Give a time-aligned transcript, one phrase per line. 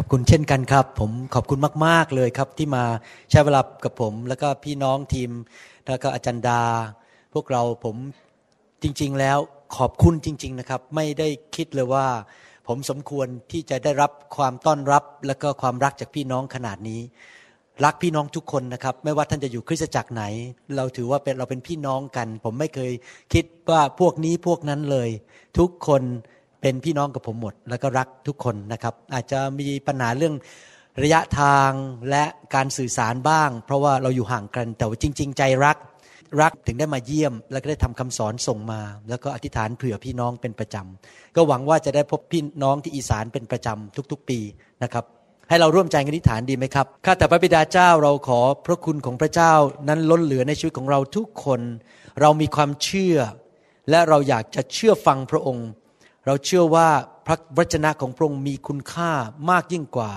[0.00, 2.84] ขอบคุณเช่นกันครับ ผมขอบคุณมาก ๆ เลยครับ ที่มา
[3.30, 5.30] ใช้เวลากับผม แล้วก็พี่น้องทีม
[5.88, 6.62] แล้วก็อาจารย์ดา
[7.34, 7.96] พวกเราผม
[8.82, 9.38] จริง ๆ แล้ว
[9.76, 12.06] ขอบคุณจริง ๆ นะครับ ไม่ได้คิดเลยว่า
[12.68, 17.00] ผมสมควรที่จะได้รับความต้อนรับ และก็ความรักจากพี่น้องขนาดนี้
[17.84, 20.24] รักพี่น้องทุกคนนะครับ ไม่ว่าท่านจะอยู่คริสตจักรไหน
[20.76, 22.92] เราถือว่าเป็นเราเป็นพี่น้องกัน ผมไม่เคย
[23.34, 25.08] คิดว่าพวกนี้พวกนั้นเลย
[25.58, 26.02] ทุกคน
[26.60, 30.34] เป็นพี่น้องกับผมหมด แล้วก็รักทุกคนนะครับ อาจจะมีปัญหาเรื่อง
[31.02, 31.70] ระยะทาง
[32.10, 35.76] และการสื่อสารบ้าง เพราะว่าเราอยู่ห่างกันแต่ว่าจริง ๆ ใจรัก
[36.40, 44.38] รักถึงได้มาเยี่ยม แล้วก็ได้ทำคำสอนส่งมา แล้วก็อธิษฐานเผื่อพี่น้องเป็นประจำก็หวังว่าจะได้พบพี่น้องที่อีสานเป็นประจำทุก ๆ ปี
[44.82, 45.04] นะครับ
[45.48, 49.52] ให้เราร่วมใจกันอธิษฐานดีไหมครับข้าแต่พระบิดาเจ้าเราขอพระคุณของพระเจ้า
[49.88, 51.60] นั้นล้นเหลือในชีวิตของเราทุกคน
[52.20, 53.16] เรามีความเชื่อ
[53.90, 55.68] และเราอยากจะเชื่อฟังพระองค์
[56.28, 56.88] เราเชื่อว่า
[57.26, 59.12] พระวจนะของพระองค์มีคุณค่า
[59.50, 60.10] มากยิ่งกว่า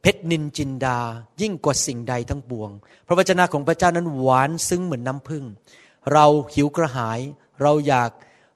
[0.00, 0.98] เพชรนินจินดา
[1.40, 2.70] ยิ่งกว่าสิ่งใดทั้งปวง
[3.06, 5.44] พระวจนะของพระเจ้านั้นหวานซึ้งเหมือนน้ำผึ้ง
[6.12, 7.20] เราหิวกระหาย
[7.62, 8.10] เราอยาก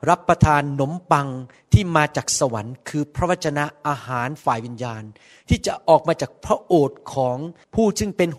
[0.08, 1.28] รับประทานขนมปัง
[1.72, 5.02] ที่มาจากสวรรค์ คือพระวจนะอาหารฝ่ายวิญญาณ
[5.48, 7.36] ที่จะออกมาจากพระโอษฐ์ของ
[7.74, 8.30] ผู้ซึ่งเป็น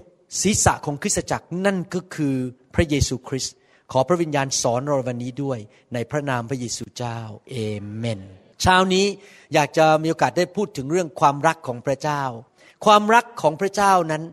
[0.42, 2.36] ศีรษะของคริสตจักรนั่นก็คือ
[2.74, 3.56] พระเยซูคริสต์
[3.92, 5.60] ขอพระวิญญาณสอนเราวันนี้ด้วย
[5.94, 7.20] ในพระนามพระเยซูเจ้า
[7.50, 7.56] เอ
[7.96, 8.22] เมน
[8.62, 9.06] เช้านี้
[9.54, 12.24] อยากจะมีโอกาสได้พูดถึงเรื่องความรักของพระเจ้า
[12.86, 14.24] ความรักของพระเจ้านั้น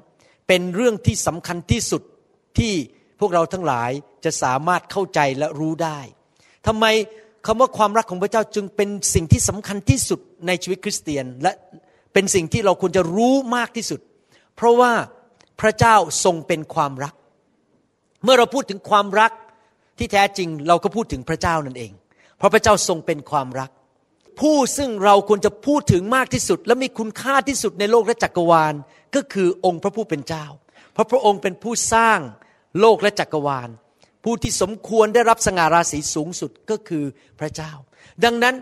[0.48, 2.02] เป็นเรื่องที่สำคัญที่สุด
[2.58, 2.72] ที่
[3.20, 3.90] พวกเราทั้งหลาย
[4.24, 5.98] จะสามารถเข้าใจและรู้ได้
[6.66, 6.84] ทำไม
[7.46, 11.52] คำว่าความรักของพระเจ้าจึงเป็นสิ่งที่สำคัญที่สุดในชีวิตคริสเตียน และ
[12.12, 14.00] เป็นสิ่งที่เราควรจะรู้มากที่สุด
[14.56, 14.92] เพราะว่า
[15.60, 17.14] พระเจ้าทรงเป็นความรัก
[18.24, 19.32] เมื่อเราพูดถึงความรัก
[20.02, 21.92] ที่แท้จริงเราก็พูดถึงพระเจ้านั่นเอง
[22.38, 23.70] เพราะพระเจ้าทรงเป็นความรัก
[24.40, 28.74] ผู้ซึ่งเราควรจะพูดถึงมากที่สุด และมีคุณค่าที่สุดในโลกและจักรวาล
[29.14, 30.44] ก็คือองค์พระผู้เป็นเจ้า
[30.92, 32.18] เพราะพระองค์เป็นผู้สร้าง
[32.80, 33.68] โลกและจักรวาล
[34.24, 37.04] ผู้ที่สมควรได้รับสง่าราศีสูงสุดก็คือ
[37.40, 37.72] พระเจ้า
[38.24, 38.54] ดังนั้น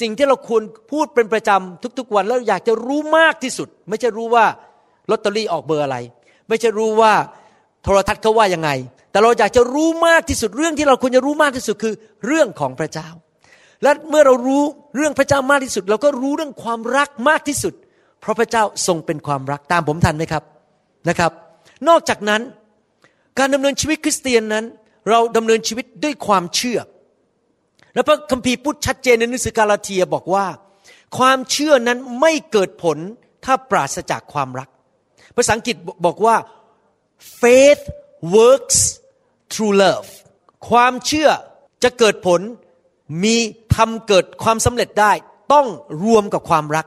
[0.00, 0.62] สิ่งที่เราควร
[0.92, 4.46] พูดเป็นประจำทุกๆวันแล้วอยากจะรู้มากที่สุด ไม่ใช่รู้ว่า
[5.10, 5.98] ลอตเตอรี่ออกเบอร์อะไร
[6.48, 7.12] ไม่ใช่รู้ว่า
[7.82, 8.70] โทรทัศน์เขาว่ายังไง
[9.10, 11.94] แต่เราอยากจะรู้มากที่สุดเรื่องที่เราควรจะรู้มากที่สุดคือ
[12.26, 13.08] เรื่องของพระเจ้า
[13.82, 14.62] และเมื่อเรารู้
[14.96, 17.74] เรื่องพระเจ้ามากที่สุด เราก็รู้เรื่องความรักมากที่สุด
[18.20, 20.42] เพราะพระเจ้าทรงเป็นความรักตามผมทันไหมครับ
[21.08, 21.32] นะครับ
[21.88, 22.42] นอกจากนั้น
[23.38, 24.64] การดำเนินชีวิตคริสเตียนนั้น
[25.10, 26.78] เราดำเนินชีวิตด้วยความเชื่อ
[27.94, 30.46] และพระคัมภีร์พูดชัดเจนในหนังสือกาลาเทียบอกว่า
[31.18, 32.98] ความเชื่อนั้นไม่เกิดผล
[33.44, 34.68] ถ้าปราศจากความรัก
[35.36, 36.34] ภาษาอังกฤษบอกว่า
[37.40, 37.82] faith
[38.36, 38.78] works
[39.52, 40.08] through love
[40.68, 41.30] ความเชื่อ
[41.82, 42.40] จะเกิดผล
[43.24, 43.36] มี
[43.76, 45.12] ทำเกิดความสำเร็จได้
[45.52, 45.66] ต้อง
[46.04, 46.86] รวมกับความรัก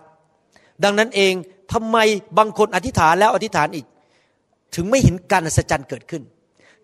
[0.84, 1.34] ดังนั้นเอง
[1.74, 1.98] ทำไม
[2.38, 3.86] บางคนอธิษฐานแล้วอธิษฐานอีก
[4.76, 6.24] ถึงไม่เห็นการอัศจรรย์เกิดขึ้น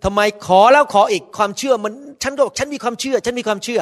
[0.03, 1.93] ทำไมขอแล้วขออีกความเชื่อมัน
[2.23, 3.81] ฉันก็บอกฉันมีความเชื่อ ฉันมีความเชื่อ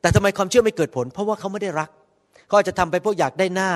[0.00, 1.90] แต่ทำไมความเชื่อไม่เกิดผล เพราะว่าเขาไม่ได้รัก
[2.46, 3.70] เขาอาจจะทำไปเพราะอยากได้หน้า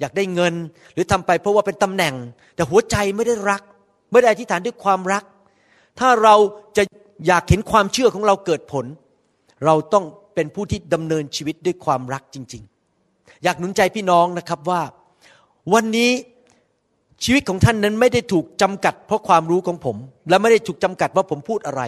[0.00, 0.54] อยากได้เงิน
[0.94, 2.14] หรือทำไปเพราะว่าเป็นตำแหน่ง
[2.56, 3.62] แต่หัวใจไม่ได้รัก
[4.10, 5.24] ไม่ได้อธิษฐานด้วยความรัก
[5.98, 6.36] ถ้าเรา
[6.76, 6.82] จะ
[7.26, 8.84] อยากเห็นความเชื่อของเราเกิดผล
[9.66, 10.04] เราต้อง
[10.34, 12.62] เป็นผู้ที่ดำเนินชีวิตด้วยความรักจริง
[13.02, 14.82] ๆ อยากหนุนใจพี่น้องนะครับว่า
[15.74, 16.10] วันนี้
[17.24, 19.96] ชีวิตของท่านนั้นไม่ได้ถูกจำกัด เพราะความรู้ของผม
[20.28, 21.82] และไม่ได้ถูกจำกัดว่าผมพูดอะไร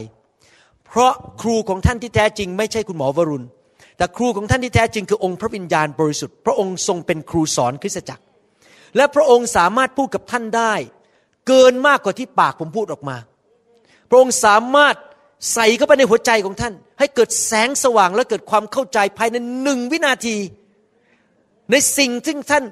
[0.87, 1.13] เพราะ
[1.43, 3.47] ครูของท่านที่แท้จริง ไม่ใช่คุณหมอวรุณ
[3.97, 8.25] แต่ครูของท่านที่แท้จริงคือองค์พระวิญญาณบริสุทธิ์ พระองค์ทรงเป็นครูสอนคริสตจักร
[8.97, 10.75] และพระองค์สามารถพูดกับท่านได้
[11.49, 13.17] เกินมากกว่าที่ปากผมพูดออกมา
[14.09, 14.97] พระองค์สามารถ
[15.55, 20.37] ใส่เข้าไปในหัวใจของท่าน ให้เกิดแสงสว่างและเกิดความเข้าใจภายในหนึ่งวินาที
[21.71, 22.65] ในสิ่งที่ท่าน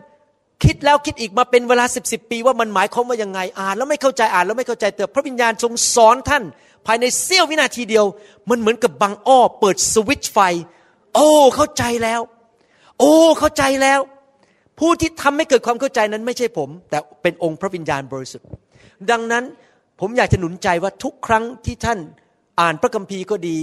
[0.64, 6.42] คิดแล้วคิดอีกมาเป็นเวลาสิบสิบปีว่ามันหมายความว่ายังไงอ่าน แล้วไม่เข้าใจอ่านแล้วไม่เข้าใจแต่พระวิญญาณทรงสอนท่าน
[6.86, 8.04] ภายในเสี้ยววินาทีเดียว
[8.48, 10.38] มันเหมือนกับบังอ้อเปิดสวิตช์ไฟ
[11.14, 12.20] โอ้เข้าใจแล้ว
[12.98, 14.00] โอ้เข้าใจแล้ว
[14.80, 18.46] ผู้ที่ทำให้เกิดความเข้าใจนั้นไม่ใช่ผม แต่เป็นองค์พระวิญญาณบริสุทธิ์
[19.10, 19.44] ดังนั้น
[20.00, 21.98] ผมอยากจะหนุนใจว่าทุกครั้งที่ท่าน
[22.60, 23.58] อ่านพระคัมภีร์ก็ดี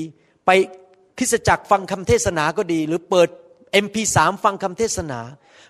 [0.46, 0.50] ไป
[1.18, 3.30] คริสตจักรฟังคำเทศนาก็ดี หรือเปิด
[3.86, 5.20] MP3 ฟังคำเทศนา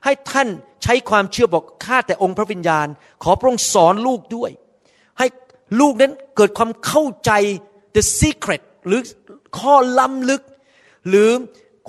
[0.06, 0.48] ให้ท่าน
[0.84, 2.88] ใช้ความเชื่อบอกข้าแต่องค์พระวิญญาณ
[3.24, 4.52] ขอพระองค์สอนลูกด้วย
[5.20, 5.28] ให้
[5.80, 7.32] ลูกนั้นเกิดความเข้าใจ
[7.96, 9.02] the secret หรือ
[9.60, 10.42] ข้อล้ำลึก
[11.10, 11.30] หรือ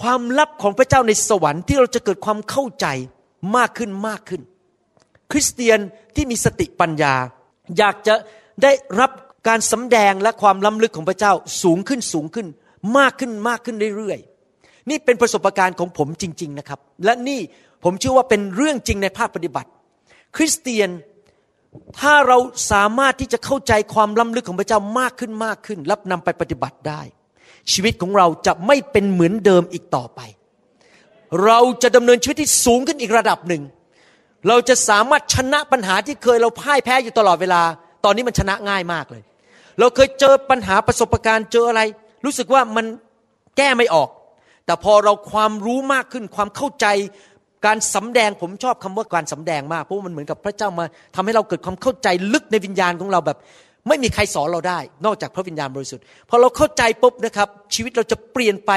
[0.02, 2.86] ความลับของพระเจ้าในสวรรค์ที่เราจะเกิดความเข้าใจ
[3.56, 4.42] มากขึ้นมากขึ้น
[5.30, 5.78] คริสเตียน
[6.16, 7.14] ที่มีสติปัญญา
[7.78, 8.14] อยากจะ
[8.62, 9.10] ได้รับ
[9.48, 11.32] การสำแดงและความล้ำลึกของพระเจ้า
[11.62, 12.46] สูงขึ้นสูงขึ้น
[12.98, 17.40] มากขึ้นมากขึ้นเรื่อยๆ นี่เป็นประสบการณ์ของผมจริง ๆนะครับ และนี่
[17.84, 19.70] ผมเชื่อว่าเป็นเรื่องจริงในภาคปฏิบัติ
[20.36, 20.90] คริสเตียน
[22.00, 22.38] ถ้าเรา
[22.72, 27.00] สามารถที่จะเข้าใจความล้ำลึกของพระเจ้ามากขึ้นมากขึ้นรับนำไปปฏิบัติได้
[27.72, 30.20] ชีวิตของเราจะไม่เป็นเหมือนเดิมอีกต่อไป
[31.44, 33.62] เราจะดำเนินชีวิตที่สูงขึ้นอีกระดับหนึ่ง
[34.48, 37.62] เราจะสามารถชนะปัญหาที่เคยเราพ่ายแพ้อยู่ตลอดเวลา
[38.04, 39.22] ตอนนี้มันชนะง่ายมากเลย
[39.78, 41.80] เราเคยเจอปัญหาประสบการณ์เจออะไร
[42.24, 42.86] รู้สึกว่ามัน
[43.56, 44.08] แก้ไม่ออก
[44.66, 46.86] แต่พอเราความรู้มากขึ้นความเข้าใจ
[47.66, 50.84] การสำแดงผมชอบคำว่าการสำแดงมากเพราะมันเหมือนกับพระเจ้ามา
[51.14, 53.38] ทำให้เราเกิดความเข้าใจลึกในวิญญาณของเราแบบ
[53.88, 58.72] ไม่มีใครสอนเราได้ นอกจากพระวิญญาณบริสุทธิ์พอเราเข้าใจปุ๊บนะครับ ชีวิตเราจะเปลี่ยนไป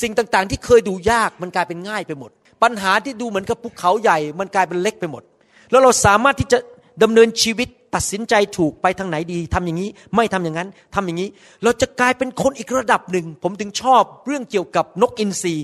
[0.00, 2.30] สิ่งต่างๆ ที่เคยดูยากมันกลายเป็นง่ายไปหมด
[2.62, 5.22] ปัญหาที่ดูเหมือนกับภูเขาใหญ่ มันกลายเป็นเล็กไปหมด
[5.70, 6.58] แล้วเราสามารถที่จะ
[7.02, 11.28] ดำเนินชีวิตตัดสินใจถูกไปทางไหนดีทำอย่างนี้ ไม่ทำอย่างนั้นทำอย่างนี้
[11.62, 15.54] เราจะกลายเป็นคนอีกระดับหนึ่ง ผมถึงชอบเรื่องเกี่ยวกับนกอินทรี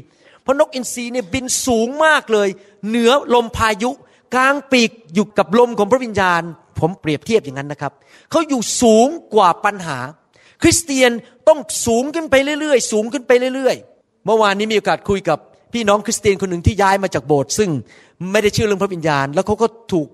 [0.43, 2.49] เพราะนกอินทรีเนี่ยบินสูงมากเลย
[2.89, 3.91] เหนือลมพายุ
[4.35, 6.43] กลางปีกอยู่กับลมของพระวิญญาณ
[6.79, 7.93] ผมเปรียบเทียบอย่างนั้นนะครับ
[8.31, 9.99] เขาอยู่สูงกว่าปัญหา
[10.63, 11.11] คริสเตียน
[11.49, 13.92] ต้องสูงขึ้นไปเรื่อยๆ สูงขึ้นไปเรื่อยๆ
[14.27, 15.39] เมื่อวานนี้มีโอกาสคุยกับ
[15.73, 17.71] พี่น้องคริสเตียนคนหนึ่งที่ย้ายมาจากโบสถ์ซึ่ง
[18.33, 20.09] ไม่ได้เชื่อเรื่องพระวิญญาณ แล้วเขาก็ถูก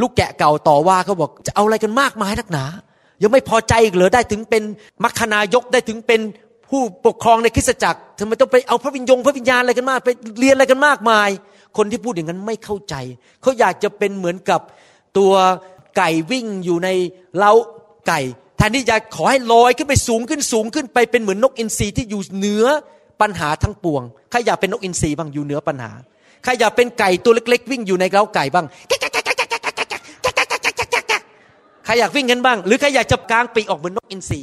[0.00, 2.64] ลูกแกะเก่าต่อว่าเขาบอกจะเอาอะไรกันมากมายนักหนา
[3.22, 4.62] ยังไม่พอใจอีกเหรอได้ถึงเป็น
[5.02, 6.20] มัคคณายกได้ถึงเป็น
[6.70, 10.10] ผู้ปกครองในคริสตจักรทำไมต้องไปเอาพระวิญญงพระวิญญาณอะไรกันมาก ไป
[10.40, 11.28] เรียนอะไรกันมากมาย
[11.76, 12.94] คนที่พูดอย่างนั้นไม่เข้าใจ
[13.42, 14.60] เขาอยากจะเป็นเหมือนกับ
[15.18, 15.32] ตัว
[15.96, 16.88] ไก่วิ่งอยู่ใน
[17.36, 17.52] เล้า
[18.08, 18.20] ไก่
[18.56, 22.64] แทนที่จะขอให้ลอยขึ้นไปสูงขึ้นสูงขึ้นไปเป็นเหมือนนกอินทรีที่อยู่เหนือ
[23.22, 25.92] ปัญหาทั้งปวง ใครอยากเป็นนกอินทรีบ้างอยู่เหนือปัญหา
[26.44, 28.66] ใครอยากเป็นไก่ตัวเล็ก ๆ วิ่งอยู่ในเล้าไก่บ้าง
[31.84, 34.40] ใครอยากวิ่งกันบ้าง หรือใครอยากจะกางปีกออกเหมือนนกอินทรี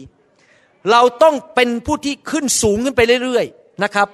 [0.92, 4.08] เราต้องเป็นผู้ที่ขึ้นสูงขึ้นไปเรื่อยๆนะครับ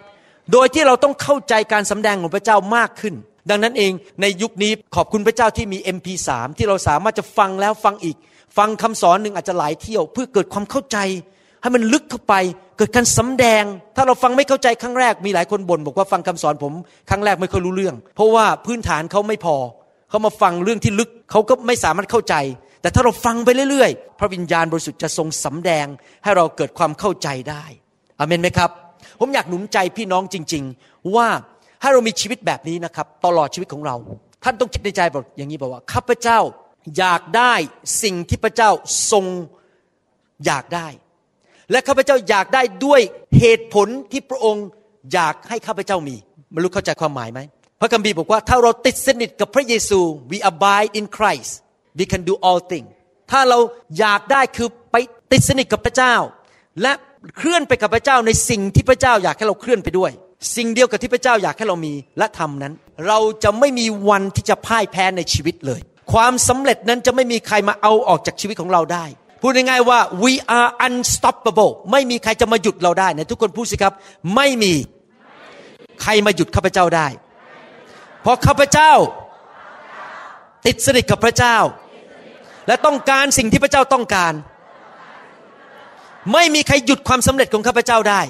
[0.51, 3.13] โดยที่เราต้องเข้าใจการสำแดงของพระเจ้ามากขึ้น
[3.49, 3.91] ดังนั้นเอง
[4.21, 8.17] ในยุคนี้ขอบคุณพระเจ้าที่มี MP3 ที่เราสามารถจะฟังแล้วฟังอีก
[8.57, 10.97] ฟังคำสอนหนึ่งอาจจะหลายเที่ยว เพื่อเกิดความเข้าใจ
[11.65, 12.35] ให้มันลึกเข้าไป
[12.77, 13.63] เกิดการสำแดง
[13.95, 16.73] ถ้าเราฟังไม่เข้าใจครั้งแรกมีหลายคนบ่นบอกว่าฟังคำสอนผม
[17.09, 19.55] ครั้งแรกไม่ค่อยรู้เรื่อง เพราะว่าพื้นฐานเขาไม่พอ
[20.09, 22.35] เขามาฟังเรื่องที่ลึกเขาก็ไม่สามารถเข้าใจ
[22.81, 25.87] แต่ถ้าเราฟังไปเรื่อยๆ พระวิญญาณบริสุทธิ์จะทรงสำแดง
[26.23, 27.63] ให้เราเกิดความเข้าใจได้
[28.19, 28.69] อเมนไหมครับ
[29.19, 31.27] ผมอยากหนุนใจพี่น้องจริง ๆ ว่า
[31.81, 33.95] ให้เรามีชีวิตแบบนี้นะครับ ตลอดชีวิตของเรา
[34.43, 36.39] ท่านต้องคิดในใจบอกอย่างนี้บอกว่าข้าพเจ้า
[36.97, 37.53] อยากได้
[38.03, 38.69] สิ่งที่พระเจ้า
[39.11, 39.25] ทรง
[40.45, 40.87] อยากได้
[41.71, 43.01] และข้าพเจ้าอยากได้ด้วย
[43.39, 44.65] เหตุผลที่พระองค์
[45.13, 46.15] อยากให้ข้าพเจ้ามี
[46.51, 47.39] ไม่รู้เข้าใจความหมายไหม
[47.81, 49.99] พระคัมภีร์บอกว่าถ้าเราติดสนิทกับพระเยซู
[50.31, 51.51] we abide in Christ
[51.99, 52.89] we can do all things
[53.31, 53.59] ถ้าเรา
[53.99, 54.95] อยากได้คือไป
[55.31, 56.15] ติดสนิทกับพระเจ้า
[56.81, 56.91] และ
[57.37, 60.11] เคลื่อนไปกับพระเจ้าในสิ่งที่พระเจ้าอยากให้เราเคลื่อนไปด้วย
[60.55, 62.73] สิ่งเดียวกับที่พระเจ้าอยากให้เรามีและทำนั้น
[63.07, 65.81] เราจะไม่มีวันที่จะพ่ายแพ้ในชีวิตเลย
[66.13, 69.05] ความสำเร็จนั้นจะไม่มีใครมาเอาออกจากชีวิตของเราได้
[69.41, 73.93] พูดง่ายๆว่า we are unstoppable ไม่มีใครจะมาหยุดเราได้นะทุกคนพูดสิครับ
[74.35, 74.73] ไม่มี
[76.01, 77.07] ใครมาหยุดข้าพเจ้าได้
[78.21, 78.91] เพราะข้าพเจ้า
[80.65, 81.57] ติดสนิทกับพระเจ้า
[82.67, 84.33] และต้องการสิ่งที่พระเจ้าต้องการ
[86.33, 88.21] ไม่มีใครหยุดความสำเร็จของข้าพเจ้าได้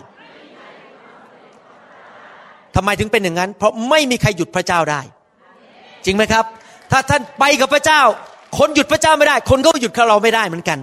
[2.76, 5.02] ทำไมถึงเป็นอย่างนั้น เพราะไม่มีใครหยุดพระเจ้าได้
[6.06, 6.46] จริงไหมครับ
[6.92, 8.02] ถ้าท่านไปกับพระเจ้า
[8.58, 10.80] คนหยุดพระเจ้าไม่ได้ คนก็หยุดเราไม่ได้เหมือนกัน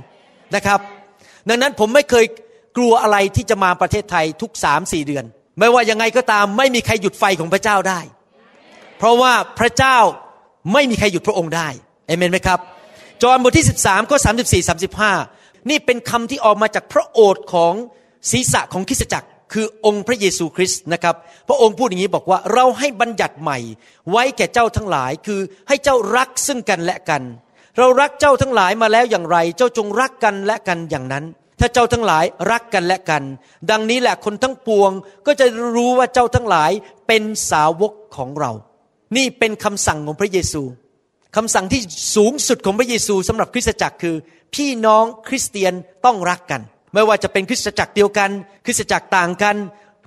[0.54, 0.80] นะครับ
[1.48, 2.24] ดังนั้นผมไม่เคย
[2.76, 5.24] กลัวอะไรที่จะมาประเทศไทยทุกสามสี่เดือน
[5.58, 8.00] ไม่ว่ายังไงก็ตามไม่มีใครหยุดไฟของพระเจ้าได้
[8.98, 9.98] เพราะว่าพระเจ้า
[10.72, 11.68] ไม่มีใครหยุดพระองค์ได้
[12.06, 12.58] เอเมนไหมครับ
[13.22, 14.18] จอห์นบทที่ 13ข้อ
[15.04, 17.74] 34 35นี่เป็นคำที่ออกมาจากพระโอษฐ์ของ
[18.30, 21.14] ศีรษะของคริสตจักร คือองค์พระเยซูคริสต์นะครับ
[21.48, 23.58] พระองค์พูดอย่างนี้บอกว่าเราให้บัญญัติใหม่
[24.10, 27.22] ไว้แก่เจ้าทั้งหลายคือให้เจ้ารักซึ่งกันและกัน
[27.78, 31.24] เรารักเจ้าทั้งหลายมาแล้วอย่างไร เจ้าจงรักกันและกันอย่างนั้น
[31.60, 33.22] ถ้าเจ้าทั้งหลายรักกันและกัน
[33.70, 34.90] ดังนี้แหละคนทั้งปวง
[35.26, 36.70] ก็จะรู้ว่าเจ้าทั้งหลาย
[37.06, 38.52] เป็นสาวกของเรา
[39.16, 40.62] นี่เป็นคำสั่งของพระเยซู
[41.36, 41.80] คำสั่งที่
[42.14, 44.16] สูงสุดของพระเยซูสำหรับคริสตจักรคือ
[44.54, 45.72] พี่น้องคริสเตียน
[46.04, 46.60] ต้องรักกัน
[46.94, 48.30] ไม่ว่าจะเป็นคริสตจักรเดียวกัน
[48.64, 49.56] คริสตจักรต่างกัน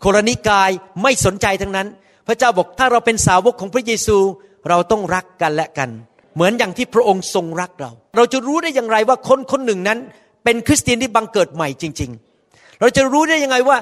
[0.01, 0.69] โคลนิกาย
[1.01, 1.87] ไม่สนใจทั้งนั้น
[2.27, 4.17] พระเจ้าบอกถ้าเราเป็นสาวกของพระเยซู
[4.69, 5.89] เราต้องรักกันและกัน
[6.35, 9.99] เหมือนอย่างที่พระองค์ทรงรักเรา เราจะรู้ได้อย่างไรว่าคนคนหนึ่งนั้น
[10.43, 12.11] เป็นคริสเตียนที่บังเกิดใหม่จริง
[12.45, 13.77] ๆ เราจะรู้ได้ยังไงว่า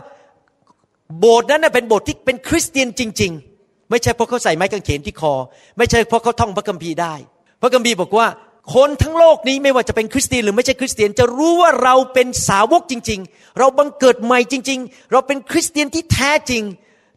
[1.19, 3.31] โบสถ์นั้นเป็นโบสถ์ที่เป็นคริสเตียนจริง
[3.61, 5.33] ๆ ไม่ใช่เพราะเขาใส่ไม้กางเขนที่คอ
[5.77, 7.13] ไม่ใช่เพราะเขาท่องพระคัมภีร์ได้
[7.61, 8.27] พระคัมภีร์บอกว่า
[8.75, 16.63] คนทั้งโลกนี้ไม่ว่าจะเป็นคริสเตียนหรือไม่ใช่คริสเตียนจะรู้ว่าเราเป็นสาวกจริง ๆ เราบังเกิดใหม่จริง ๆ เราเป็นคริสเตียนที่แท้จริง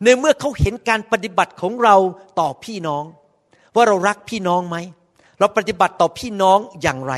[0.05, 1.97] ในเมื่อเขาเห็นการปฏิบัติของเรา
[2.39, 3.05] ต่อพี่น้อง
[3.75, 4.77] ว่าเรารักพี่น้องไหม
[5.39, 7.15] เราปฏิบัติต่อพี่น้องอย่างไร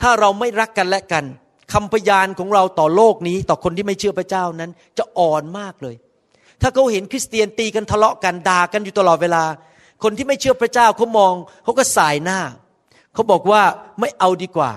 [0.00, 1.24] ถ้าเราไม่รักกันและกัน
[1.72, 5.94] คำพยานของเราต่อโลกนี้ ต่อคนที่ไม่เชื่อพระเจ้านั้น จะอ่อนมากเลย
[6.60, 9.44] ถ้าเขาเห็นคริสเตียนตีกันทะเลาะกันด่ากันอยู่ตลอดเวลา
[10.02, 11.32] คนที่ไม่เชื่อพระเจ้าเขามอง
[11.64, 12.40] เขาก็สายหน้า
[13.14, 13.62] เขาบอกว่า
[14.00, 14.72] ไม่เอาดีกว่า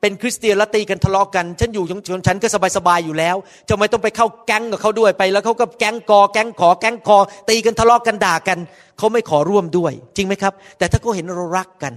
[0.00, 3.36] เป็นคริสเตียนแล้วตีกันทะเลาะกัน ฉันอยู่ของฉันก็สบายๆอยู่แล้ว
[3.68, 8.58] จะไม่ต้องไปเข้าแก๊งกับเขาด้วยไป แล้วเขาก็แก๊งกอแก๊งขอแก๊งคอ ตีกันทะเลาะกันด่ากัน
[8.98, 11.92] เขาไม่ขอร่วมด้วย จริงไหมครับ แต่ถ้าเขาเห็นเรารักกัน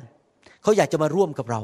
[0.63, 1.61] เขาอยากจะมาร่วมกับเรา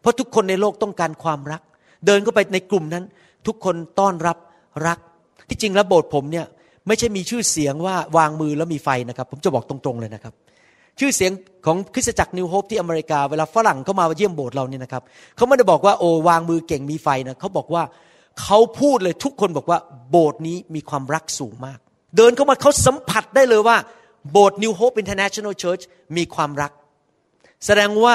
[0.00, 1.62] เพราะทุกคนในโลกต้องการความรัก
[2.06, 3.04] เดินเข้าไปในกลุ่มนั้น
[3.46, 4.36] ทุกคนต้อนรับ
[4.86, 4.98] รัก
[5.48, 6.46] ที่จริงแล้วโบสถ์ผมเนี่ย
[6.86, 10.34] ไม่ใช่มีชื่อเสียงว่าวางมือแล้วมีไฟนะครับ ผมจะบอกตรงๆเลยนะครับ
[11.00, 11.32] ชื่อเสียง
[11.66, 15.02] ของคริสตจักรนิวโฮปที่อเมริกาเวลาฝรั่งเข้ามาเยี่ยมโบสถ์เราเนี่ยนะครับ
[15.36, 17.82] เขาไม่ได้บอกว่าโอ้วางมือเก่งมีไฟนะเขาบอกว่า
[18.42, 19.78] เขาพูดเลยทุกคนบอกว่า
[20.10, 21.78] โบสถ์นี้มีความรักสูงมาก
[22.16, 23.76] เดินเข้ามาเขาสัมผัสได้เลยว่า
[24.32, 25.80] โบสถ์ New Hope International Church
[26.16, 26.72] มีความรัก
[27.66, 28.14] แสดงว่า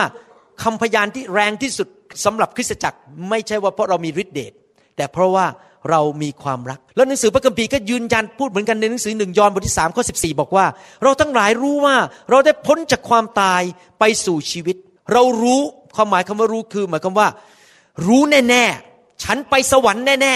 [0.64, 1.88] คำพยานที่แรงที่สุด
[2.26, 2.98] สำหรับคริสตจักร
[3.30, 4.54] ไม่ใช่ว่าเพราะเรามีฤทธิเดช
[4.96, 5.46] แต่เพราะว่า
[5.90, 10.66] เรามีความรัก แล้วหนังสือพระคัมภีร์ก็ยืนยันพูดเหมือนกันในหนังสือหนึ่งยอห์นบทที่สามข้อสิบอกว่า
[11.04, 11.96] เราทั้งหลายรู้ว่า
[12.30, 13.62] เราได้พ้นจากความตาย
[14.00, 14.76] ไปสู่ชีวิต
[15.14, 15.62] เรารู้
[15.96, 17.28] ความหมายคำว่ารู้คือหมายความว่า
[18.08, 20.36] รู้แน่ๆฉันไปสวรรค์แน่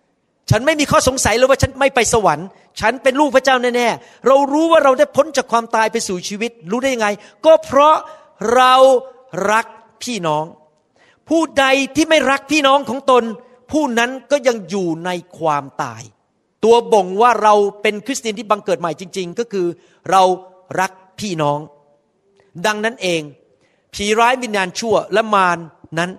[0.00, 2.46] ๆฉันไม่มีข้อสงสัยเลยว่าฉันไม่ไปสวรรค์
[2.80, 7.08] ฉันเป็นลูกพระเจ้าแน่ๆเรารู้ว่าเราได้พ้นจากความตายไปสู่ชีวิต รู้ได้ยังไง
[7.46, 7.96] ก็เพราะ
[8.54, 8.74] เรา
[9.50, 9.66] รัก
[10.02, 10.44] พี่น้อง
[11.28, 11.64] ผู้ใด
[11.96, 13.24] ที่ไม่รักพี่น้องของตน
[13.70, 16.02] ผู้นั้นก็ยังอยู่ในความตาย
[16.64, 19.66] ตัวบ่งว่าเราเป็นคริสเตียนที่บังเกิดใหม่จริง ๆ ก็คือ
[20.10, 20.22] เรา
[20.80, 21.60] รักพี่น้อง
[22.66, 23.22] ดังนั้นเอง
[23.94, 25.58] ผีร้ายวิญญาณชั่วและมารน
[25.98, 26.10] นั้น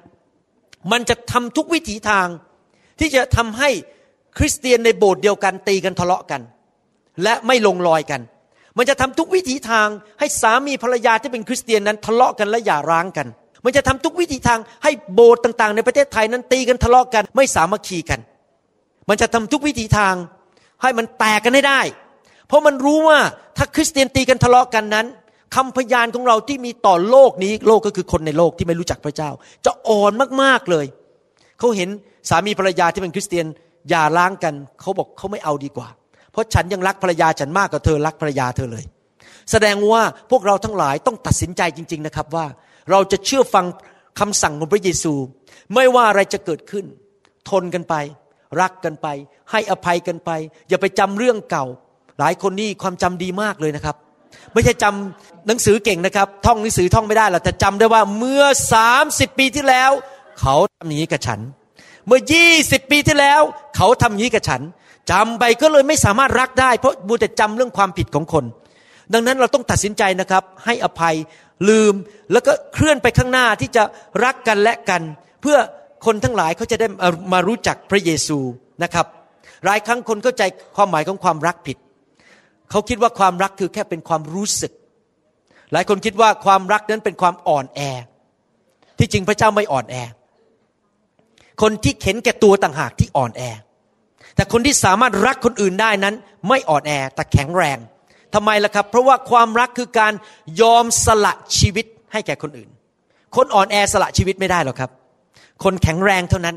[0.91, 2.27] มันจะทำทุกวิถีทาง
[2.99, 3.69] ที่จะทำให้
[4.37, 6.41] คริสเตียนในโบสถ์เดียวกันตีกันทะเลาะกัน
[7.23, 8.21] และไม่ลงรอยกัน
[8.77, 9.87] มันจะทำทุกวิถีทาง
[10.19, 13.27] ให้สามีภรรยาที่เป็นคริสเตียนนั้นทะเลาะกันและหย่าร้างกัน
[13.65, 18.19] มันจะทำทุกวิธีทางให้โบสถ์ต่างๆ ในประเทศไทยนั้นตีกันทะเลาะกัน ไม่สามัคคีกัน
[19.09, 20.15] มันจะทำทุกวิธีทาง
[20.81, 21.81] ให้มันแตกกันให้ได้
[22.47, 23.19] เพราะมันรู้ว่า
[23.57, 25.05] ถ้าคริสเตียนตีกันทะเลาะกันนั้น
[25.55, 29.29] คำพยานของเราที่มีต่อโลกนี้โลกก็คือคนในโลกที่ไม่รู้จักพระเจ้า
[29.65, 30.11] จะอ่อน
[30.41, 30.85] มากๆเลย
[31.59, 31.89] เขาเห็น
[32.29, 33.45] สามีภรรยาที่เป็นคริสเตียน
[33.89, 35.87] อย่าล้างกันเขาบอกเขาไม่เอาดีกว่า
[36.31, 38.85] เพราะฉันยังรักภรรยาฉันมากกว่าเธอรักภรรยาเธอเลย
[39.51, 42.45] แสดงว่าพวกเราทั้งหลายต้องตัดสินใจจริง ๆนะครับว่า
[42.91, 43.65] เราจะเชื่อฟัง
[44.19, 45.13] คำสั่งของพระเยซู
[45.73, 46.85] ไม่ว่าอะไรจะเกิดขึ้น
[47.49, 47.95] ทนกันไป
[48.61, 49.07] รักกันไป
[49.51, 50.31] ให้อภัยกันไป
[50.69, 51.65] อย่าไปจำเรื่องเก่า
[52.19, 53.95] หลายคนนี่ความจำดีมากเลยนะครับ
[54.53, 58.43] ไม่ใช่จำหนังสือเก่งนะครับ ท่องหนังสือท่องไม่ได้หรอกแต่จำได้ว่าเมื่อ
[58.73, 59.91] สามสิบปีที่แล้ว
[60.39, 61.39] เขาทำอย่างนี้กับฉัน
[62.07, 63.41] เมื่อยี่สิบปีที่แล้ว
[63.75, 64.61] เขาทำอย่างนี้กับฉัน
[65.11, 68.45] จำไปก็เลยไม่สามารถรักได้ เพราะบูแต่จำเรื่องความผิดของคน
[69.13, 71.15] ดังนั้นเราต้องตัดสินใจนะครับ ให้อภัย
[71.67, 71.93] ลืม
[72.31, 73.83] แล้วก็เคลื่อนไปข้างหน้าที่จะ
[74.23, 75.01] รักกันและกัน
[75.41, 75.57] เพื่อ
[76.05, 76.87] คนทั้งหลายเขาจะได้
[77.33, 78.39] มารู้จักพระเยซู
[78.83, 79.05] นะครับ
[79.65, 80.43] หลายครั้งคนเข้าใจ
[80.75, 81.77] ความหมายของความรักผิด
[82.71, 84.71] เขาคิดว่าความรักคือแค่เป็นความรู้สึก
[85.71, 87.79] หลายคนคิดว่าความรักนั้นเป็นความอ่อนแอ
[88.99, 89.95] ที่จริงพระเจ้าไม่อ่อนแอ
[91.61, 93.41] คนที่เข็นแก่ตัวต่างหากที่อ่อนแอ
[94.35, 96.15] แต่คนที่สามารถรักคนอื่นได้นั้น
[96.47, 97.77] ไม่อ่อนแอแต่แข็งแรง
[98.33, 100.13] ทำไมล่ะครับ เพราะว่าความรักคือการ
[100.61, 102.69] ยอมสละชีวิตให้แก่คนอื่น
[103.35, 104.91] คนอ่อนแอสละชีวิตไม่ได้หรอกครับ
[105.63, 106.55] คนแข็งแรงเท่านั้น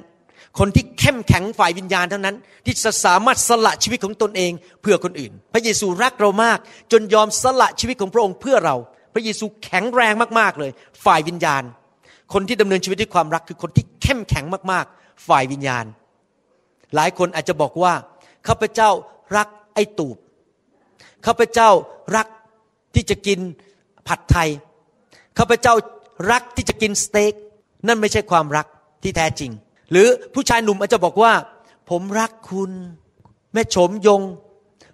[0.59, 2.37] คนที่เข้มแข็งฝ่ายวิญญาณเท่านั้น
[2.67, 4.53] ที่จะสามารถสละชีวิตของตนเอง
[4.83, 6.59] เพื่อคนอื่น พระเยซูรักเรามาก
[6.93, 8.77] จนยอมสละชีวิตของพระองค์เพื่อเรา
[9.15, 10.71] พระเยซูแข็งแรงมากๆเลย
[11.05, 11.63] ฝ่ายวิญญาณ
[12.33, 15.85] คนที่ดำเนินชีวิตด้วยความรักคือคนที่เข้มแข็งมากๆ ฝ่ายวิญญาณ
[16.95, 17.95] หลายคนอาจจะบอกว่า
[18.47, 18.91] ข้าพเจ้า
[19.37, 20.17] รักไอ้ตูบ
[21.27, 21.69] ข้าพเจ้า
[22.17, 22.27] รัก
[22.95, 23.39] ที่จะกิน
[24.09, 24.49] ผัดไทย
[25.39, 25.75] ข้าพเจ้า
[26.31, 27.35] รักที่จะกินสเต็ก
[27.87, 28.67] นั่นไม่ใช่ความรัก
[29.03, 29.51] ที่แท้จริง
[29.91, 31.33] หรือผู้ชายหนุ่มอาจจะบอกว่า
[31.91, 32.71] ผมรักคุณ
[33.55, 34.21] แม่ชมยง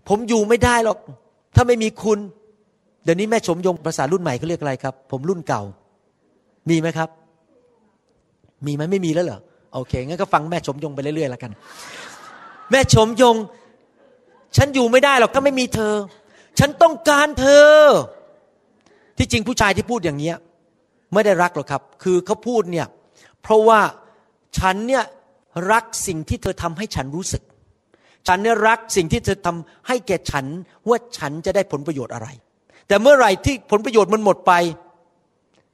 [0.09, 0.99] ผมอยู่ไม่ได้หรอก
[1.55, 2.19] ถ้าไม่มีคุณ
[3.05, 5.63] เดี๋ยวนี้แม่ชมยงภาษารุ่นใหม่เขาเรียกอะไรครับ ผมรุ่นเก่า
[6.69, 7.09] มีไหมครับ
[8.67, 9.41] มีไหมไม่มีแล้วเหรอ
[9.75, 11.53] โอเคงั้นก็ฟังแม่ชมยงไปเรื่อยๆแล้วกัน
[12.71, 13.37] แม่ชมยง
[14.57, 15.95] ฉันอยู่ไม่ได้หรอกถ้าไม่มีเธอ
[16.59, 17.73] ฉันต้องการเธอ
[19.19, 20.37] ที่จริงผู้ชายที่พูดอย่างเนี้ย
[21.13, 22.87] ไม่ได้รักหรอกครับ คือเขาพูดเนี่ย
[23.43, 23.81] เพราะว่า
[24.59, 25.05] ฉันเนี่ย
[25.73, 27.43] รักสิ่งที่เธอทำให้ฉันรู้สึก
[28.27, 30.47] ฉันเนี่ยรักสิ่งที่เธอทำให้แก่ฉัน
[30.89, 32.29] ว่าฉันจะได้ผลประโยชน์อะไร
[32.89, 34.53] แต่เมื่อไหร่ที่ผลประโยชน์มันหมดไป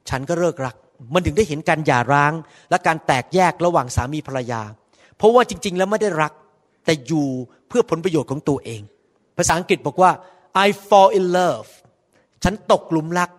[0.09, 0.75] ฉันก็เลิกรัก
[1.13, 2.33] มันถึงได้เห็นการหย่าร้าง
[2.69, 4.61] และการแตกแยกระหว่างสามีภรรยา
[5.17, 6.33] เพราะว่าจริง ๆ แล้วไม่ได้รัก
[6.85, 7.27] แต่อยู่
[7.75, 8.81] พื่อผลประโยชน์ของตัวเอง
[9.37, 10.11] ภาษาอังกฤษบอกว่า
[10.65, 11.67] I fall in love
[12.43, 13.29] ฉันตกหลุมรัก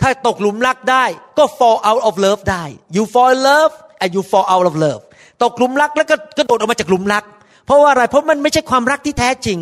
[0.00, 1.04] ถ้าตกหลุมรักได้
[1.38, 2.64] ก็ fall out of love ได้
[2.96, 5.02] you fall in love and you fall out of love
[5.42, 7.24] ตกหลุมรักแล้วก็กระโดดออกมาจากหลุมรัก
[7.66, 9.58] เพราะว่าอะไรเพราะมันไม่ใช่ความรักที่แท้จริง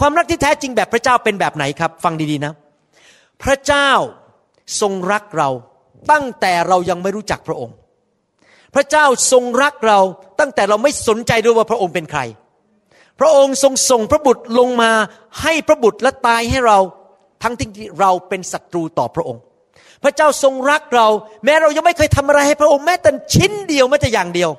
[0.00, 2.52] ความรักที่แท้จริงแบบพระเจ้าเป็นแบบไหนครับ ฟังดีๆนะ
[3.42, 3.90] พระเจ้า
[4.80, 5.48] ทรงรักเรา
[6.10, 7.74] ตั้งแต่เรายังไม่รู้จักพระองค์
[8.74, 9.98] พระเจ้าทรงรักเรา
[10.40, 12.20] ตั้งแต่เราไม่สนใจด้วยว่าพระองค์เป็นใคร
[13.20, 14.92] พระองค์ทรงส่งพระบุตรลงมา
[15.42, 16.78] ให้พระบุตรและตายให้เรา
[17.42, 17.68] ทั้งที่
[18.00, 19.42] เราเป็นศัตรูต่อพระองค์
[20.04, 21.08] พระเจ้าทรงรักเรา
[21.44, 24.50] แม้เรายังไม่เคยทำอะไรให้พระองค์แม้แต่ชิ้นเดียวแม้แต่อย่างเดียว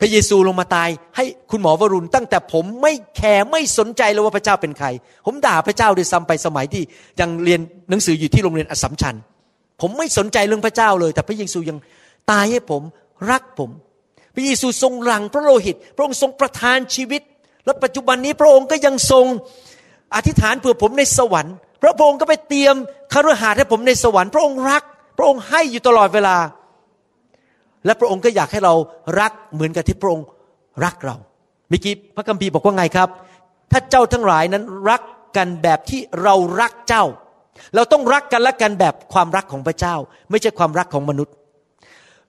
[0.00, 4.86] พระเยซูลงมาตายให้คุณหมอวรุณ ตั้งแต่ผมไม่แคร์ไม่สนใจเลยว่าพระเจ้าเป็นใคร
[5.26, 6.82] ผมด่าพระเจ้าด้วยซ้ำไปสมัยที่
[7.20, 9.14] ยังเรียนหนังสืออยู่ที่โรงเรียนอสมชัญ
[9.80, 11.78] ผมไม่สนใจเรื่องพระเจ้าเลย แต่พระเยซูยัง
[12.30, 12.82] ตายให้ผม
[13.30, 13.70] รักผม
[14.34, 17.22] พระเยซูทรงหลังพระโลหิต พระองค์ทรงประทานชีวิต
[17.64, 19.26] และปัจจุบันนี้พระองค์ก็ยังทรง
[20.14, 22.74] อธิษฐานเผื่อผมในสวรรค์ พระองค์ก็ไปเตรียม
[23.12, 24.82] คารหาให้ผมในสวรรค์ พระองค์รัก
[25.18, 26.36] พระองค์ให้อยู่ตลอดเวลา
[27.84, 28.74] และพระองค์ก็อยากให้เรา
[29.20, 30.26] รักเหมือนกับที่พระองค์
[30.84, 31.16] รักเรา
[31.68, 33.08] เมื่อกี้พระคัมภีร์บอกว่าไงครับ
[33.72, 35.02] ถ้าเจ้าทั้งหลายนั้นรัก
[35.36, 37.04] กันแบบที่เรารักเจ้า
[37.74, 39.94] เราต้องรักกันและกันแบบความรักของพระเจ้า
[40.30, 41.34] ไม่ใช่ความรักของมนุษย์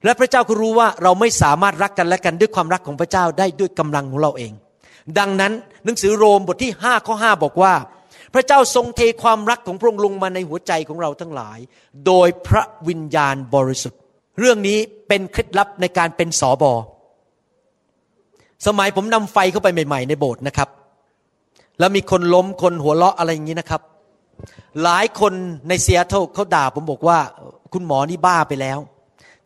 [0.04, 4.52] และพระเจ้าก็รู้ว่าเราไม่สามารถรักกันและกันด้วยความรักของพระเจ้าได้ด้วยกำลังของเราเอง
[5.18, 5.52] ดังนั้น
[5.84, 7.74] หนังสือโรมบทที่5ข้อ5บอกว่า
[8.34, 11.58] พระเจ้าทรงเทความรักของพระองค์ลงมาในหัวใจของเราทั้งหลาย
[12.06, 14.00] โดยพระวิญญาณบริสุทธิ์
[14.38, 16.72] เรื่องนี้เป็นเคล็ดลับในการเป็นสอบอ
[18.66, 20.68] สมัยผมนำไฟเข้าไปใหม่ ๆ ในโบสถ์นะครับ
[21.78, 23.82] แล้วมีคนล้มคนหัวเราะอะไรอย่างนี้นะครับ
[24.82, 25.32] หลายคน
[25.68, 27.18] ในเซียโตเขาด่าผมบอกว่า
[27.72, 28.78] คุณหมอนี่บ้าไปแล้ว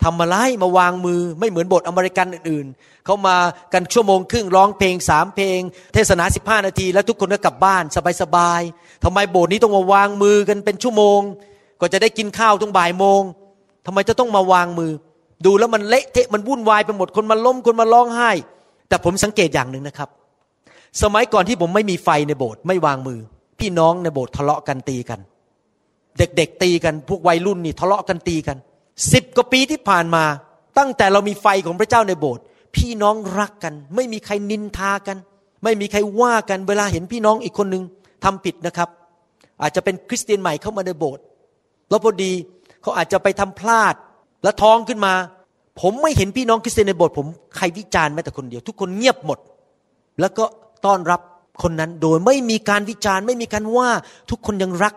[0.05, 3.37] ทำอะไรมาวางมือไม่เหมือนบทอเมริกันอื่นๆ เขามา
[3.73, 5.61] กันชั่วโมงครึ่งร้องเพลงสามเพลง
[5.95, 7.85] เทศนาสิบห้านาที แล้วทุกคนก็กลับบ้าน
[8.23, 11.21] สบายๆทำไมโบสถ์นี้ต้องมาวางมือกันเป็นชั่วโมง
[11.81, 13.23] ก็จะได้กินข้าวตรงบ่ายโมง
[13.87, 14.93] ทำไมจะต้องมาวางมือ
[15.45, 18.31] ดูแล้วมันเละเทะมันวุ่นวายไปหมดคนมาล้มคนมาร้องไห้
[18.89, 20.09] แต่ผมสังเกตอย่างหนึ่งนะครับ
[21.03, 23.21] สมัยก่อนที่ผมไม่มีไฟในโบสถ์ไม่วางมือ
[23.61, 25.21] พี่น้องในโบสถ์ทะเลาะกันตีกัน
[26.19, 28.57] เด็กๆตีกันพวกวัยรุ่นนี่ทะเลาะกันตีกัน
[29.13, 30.25] สิบกว่าปีที่ผ่านมา
[30.79, 32.43] ตั้งแต่เรามีไฟของพระเจ้าในโบสถ์
[32.77, 35.17] พี่น้องรักกัน ไม่มีใครนินทากัน
[35.65, 37.83] ไม่มีใครว่ากันเวลาเห็นพี่น้องอีกคนหนึ่ง
[38.25, 38.89] ทำผิดนะครับ
[39.63, 41.23] อาจจะเป็นคริสเตียนใหม่เข้ามาในโบสถ์
[41.91, 42.33] แล้วพอดี
[42.83, 43.95] เขาอาจจะไปทำพลาด
[44.43, 45.15] และท้องขึ้นมา
[45.81, 49.39] ผมไม่เห็นพี่น้องคริสเตียนในโบสถ์ผมใครวิจารณ์แม้แต่คนเดียว ทุกคนเงียบหมด
[50.21, 50.45] แล้วก็
[50.87, 51.21] ต้อนรับ
[51.63, 53.89] คนนั้นโดยไม่มีการวิจารณ์ ไม่มีการว่า
[54.31, 54.95] ทุกคนยังรัก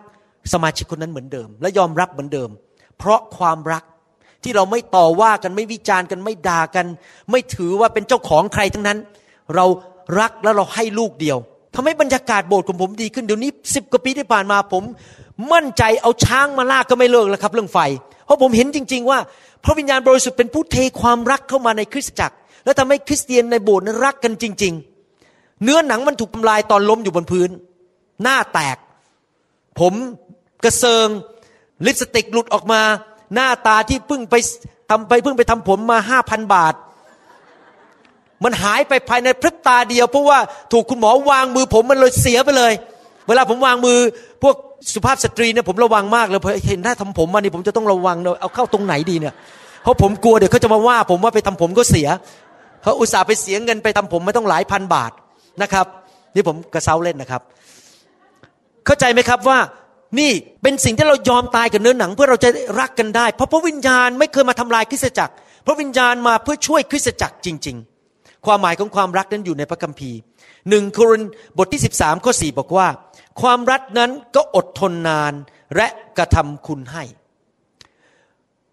[0.52, 2.50] สมาชิกคนนั้นเหมือนเดิม และยอมรับเหมือนเดิม
[2.98, 3.84] เพราะความรัก
[4.44, 6.86] ที่เราไม่ต่อว่ากันไม่วิจารณ์กันไม่ด่ากัน
[7.30, 8.98] ไม่ถือว่าเป็นเจ้าของใครทั้งนั้น
[9.54, 9.66] เรา
[10.20, 11.38] รักแล้วเราให้ลูกเดียว
[11.74, 14.82] ทำให้บรรยากาศโบสถ์ของผมดีขึ้นเดี๋ยวนี้สิบกว่าปีที่ผ่านมาผม
[15.52, 17.78] มั่นใจเอาช้างมาลากก็ไม่เลิกแล้วครับ เรื่องไฟ
[18.24, 19.18] เพราะผมเห็นจริง ๆ ว่า
[19.64, 24.74] พระวิญญาณบริสุทธิ์เป็นผู้เทความรักเข้ามาในคริสตจักร และทำให้คริสเตียนในโบสถ์นั้นรักกันจริง
[25.18, 27.50] ๆ เนื้อหนังมันถูกทำลายตอนล้มอยู่บนพื้น
[28.22, 28.76] หน้าแตก
[29.80, 29.94] ผม
[30.64, 31.08] กระเซิง
[31.86, 32.82] ลิปสติกหลุดออกมา
[33.34, 34.34] หน้าตาที่เพิ่งไป
[34.90, 36.74] ทำไปเพิ่งไปทำผมมาห้าพันบาท
[38.44, 40.38] มันหายไปภายในพริบตาเดียวเพราะว่า
[40.72, 42.72] ถูกคุณหมอวางมือผมมันเลยเสียไปเลย
[43.28, 43.98] เวลาผมวางมือ
[44.42, 44.54] พวก
[44.94, 49.34] สุภาพสตรีเนี่ยผมระวังมากเลยพอเห็นหน้าทำผมมานี่ผมจะต้องระวังเลยเอาเข้าตรงไหนดีเนี่ย
[49.82, 52.08] เพราะผมกลัวเดี๋ยวเขาจะมาว่า ผมว่าไปทำผมก็เสีย
[52.82, 55.12] เขาอุตส่าห์ไปเสียเงินไปทำผมไม่ต้องหลายพันบาท
[55.62, 55.86] นะครับ
[56.34, 57.42] นี่ผมกระเซ้าเล่นนะครับ
[58.86, 59.58] เข้าใจไหมครับว่า
[60.18, 62.48] นี่เป็นสิ่งที่เรายอมตายกับเนื้อหนัง เพื่อเราจะ
[62.80, 65.34] รักกันได้ เพราะพระวิญญาณไม่เคยมาทำลายคริสตจักร
[65.66, 67.76] พระวิญญาณมาเพื่อช่วยคริสตจักรจริง
[68.10, 70.18] ๆ ความหมายของความรักนั้นอยู่ในพระคัมภีร์
[70.70, 71.22] หนึ่งโคริน
[71.58, 72.86] บทที่ 13ข้อ4บอกว่า
[73.42, 75.32] ความรักนั้นก็อดทนนาน
[75.76, 77.04] และกระทำคุณให้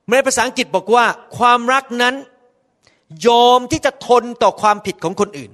[0.09, 1.05] ในภาษาอังกฤษบอกว่า
[1.37, 2.15] ความรักนั้น
[3.27, 5.51] ยอมที่จะทนต่อความผิดของคนอื่น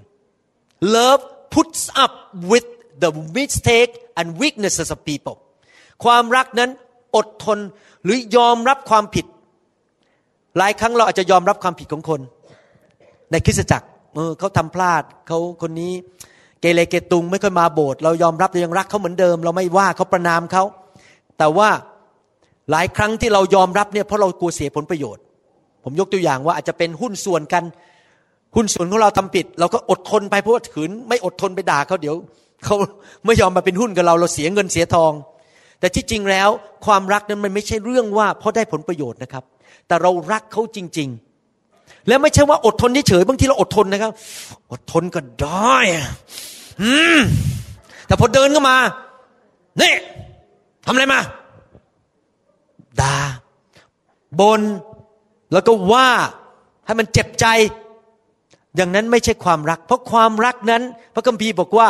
[0.96, 1.24] love
[1.56, 2.14] puts up
[2.52, 2.68] with
[3.04, 5.36] the mistake and weaknesses of people
[6.04, 6.70] ความรักนั้น
[7.16, 7.60] อดทน
[8.04, 9.26] หรือยอมรับความผิด
[10.58, 12.22] หลายครั้งเราอาจจะยอมรับความผิดของคน
[13.32, 15.94] ในคริสตจักรเออเขาทำพลาดเขาคนนี้
[16.62, 20.64] แเรเกตุงไม่ค่อยมาโบสถ์เรายอมรับเรายังรักเขาเหมือนเดิม เราไม่ว่าเขาประนามเขา
[21.38, 21.70] แต่ว่า
[22.72, 25.24] หลายครั้งที่เรายอมรับเนี่ยเพราะเรากลัวเสียผลประโยชน์
[25.84, 27.64] ผมยกตัวอย่างว่าอาจจะเป็นหุ้นส่วนกัน
[28.56, 32.16] หุ้นส่วนของเราทำผิด เราก็อดทนไปเพราะว่าถืนไม่อดทนไปด่าเขาเดี๋ยว
[32.66, 32.76] เขา
[33.26, 35.12] ไม่ยอมมาเป็นหุ้นกับเราเราเสียเงินเสียทอง
[35.80, 36.50] แต่ที่จริงแล้ว
[36.86, 39.44] ความรักนั้นมันไม่ใช่เรื่องว่าเพราะได้ผลประโยชน์นะครับ
[39.88, 41.10] แต่เรารักเขาจริง
[41.58, 44.12] ๆ แล้วไม่ใช่ว่าอดทนเฉยๆบางทีเราอดทนนะครับ
[44.72, 45.78] อดทนก็ได้
[46.82, 47.20] อืม
[48.08, 48.78] แต่พอเดินเข้ามา
[49.82, 49.94] นี่
[50.86, 51.20] ทำอะไรมา
[53.02, 53.16] ด่า
[54.40, 54.62] บน
[55.54, 56.10] แล้วก็ว่า
[56.86, 57.46] ให้มันเจ็บใจ
[58.76, 60.84] อย่างนั้นไม่ใช่ความรัก เพราะความรักนั้น
[61.16, 61.88] พระคัมภีร์บอกว่า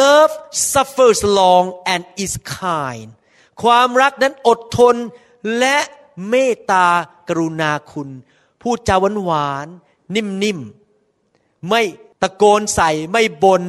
[0.00, 0.34] love
[0.72, 3.08] suffers long and is kind
[3.62, 4.96] ความรักนั้นอดทน
[5.58, 5.76] และ
[6.28, 6.86] เมตตา
[7.28, 8.08] กรุณาคุณ
[8.62, 9.66] พูดจาหวานหวาน
[10.14, 11.82] นิ่มๆไม่
[12.22, 13.62] ตะโกนใส่ไม่บน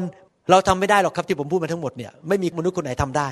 [0.50, 3.30] เราทำไม่ได้หรอกครับที่ผมพูดมาทั้งหมดเนี่ยไม่มีมนุษย์คนไหนทำได้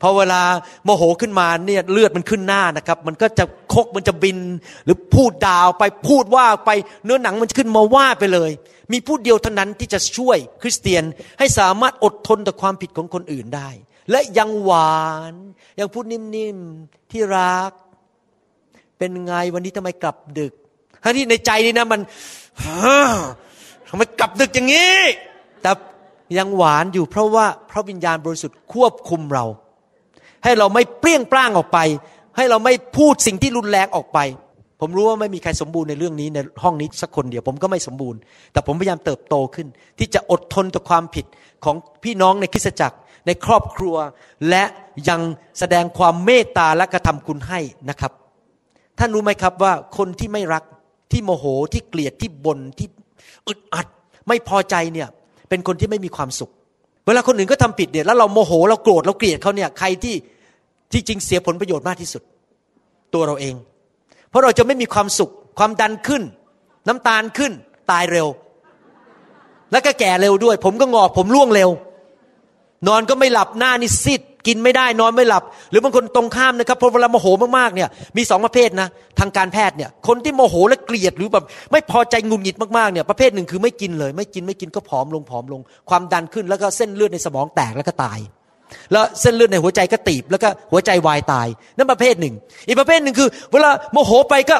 [0.00, 0.40] พอเวลา
[0.84, 4.38] โมโหขึ้นมาเนี่ยเลือดมันขึ้นหน้านะครับ มันก็จะคกมันจะบิน
[4.84, 6.70] หรือพูดดาวไปพูดว่าไป
[7.04, 8.50] เนื้อหนังมันขึ้นมาว่าไปเลย
[8.92, 11.02] มีผู้เดียวเท่านั้นที่จะช่วยคริสเตียน
[11.38, 13.70] ให้สามารถอดทนต่อความผิดของคนอื่นได้
[14.10, 15.34] และยังหวาน
[15.80, 17.72] ยังพูดนิ่มๆที่รัก
[18.98, 20.52] เป็นไงวันนี้ทำไมกลับดึก
[21.02, 22.00] ทั้งที่ในใจนี่นะมัน
[23.88, 24.98] ทำไมกลับดึกอย่างนี้
[25.62, 25.70] แต่
[26.38, 29.44] ยังหวานอยู่เพราะว่าพระวิญญาณบริสุทธิ์ควบคุมเรา
[30.44, 31.78] ให้เราไม่เปรี้ยงปร้างออกไป
[32.36, 34.18] ให้เราไม่พูดสิ่งที่รุนแรงออกไป
[34.80, 38.18] ผมรู้ว่าไม่มีใครสมบูรณ์ในเรื่องนี้ในห้องนี้สักคนเดียวผมก็ไม่สมบูรณ์
[38.52, 39.66] แต่ผมพยายามเติบโตขึ้น
[39.98, 41.26] ที่จะอดทนต่อความผิด
[41.64, 43.96] ของพี่น้องในคริสตจักร ในครอบครัว
[44.48, 44.64] และ
[45.08, 45.20] ยัง
[45.58, 48.12] แสดงความเมตตาและกระทำคุณให้นะครับ
[48.98, 50.64] ท่านรู้ไหมครับว่าคนที่ไม่รัก
[51.12, 52.86] ที่โมโหที่เกลียดที่บน่นที่
[53.48, 53.86] อึดอัด
[54.28, 55.08] ไม่พอใจเนี่ย
[55.48, 56.50] เป็นคนที่ไม่มีความสุข
[57.06, 60.16] เวลาคนอื่นก็ทำผิดเนี่ยแล้วเราโมโหเราโกรธเราเกลียดเขาเนี่ยใครที่
[60.92, 62.22] ที่จริงเสียผลประโยชน์มากที่สุด
[63.14, 63.54] ตัวเราเอง
[64.28, 66.22] เพราะเราจะไม่มีความสุข ความดันขึ้น
[66.88, 67.52] น้ำตาลขึ้น
[67.90, 68.28] ตายเร็ว
[69.72, 71.70] แล้วก็แก่เร็วด้วย ผมก็งอกผมร่วงเร็ว
[72.88, 77.26] นอนก็ไม่หลับหน้านี่ซิดกินไม่ได้นอนไม่หลับ หรือบางคนตรงข้ามนะครับพอเวลาโมโห
[77.58, 88.18] มากๆเนี่ยมีสองประเภทนะทางการแพทย์เนี่ยคนที่โมโหและเกลียดหรือแบบไม่พอใจงุนหงิดมากๆเนี่ยประเภทหนึ่งคือไม่กินเลย ไม่กินไม่กินก็ผอมลงผอมลง ความดันขึ้นแล้วก็เส้นเลือดในสมองแตกแล้วก็ตาย
[88.92, 92.34] แล้วเส้นเลือดในหัวใจก็ตีบ แล้วก็หัวใจวายตายนั่นประเภทหนึ่ง
[92.66, 94.56] อีกประเภทหนึ่งคือ เวลาโมโหไปก็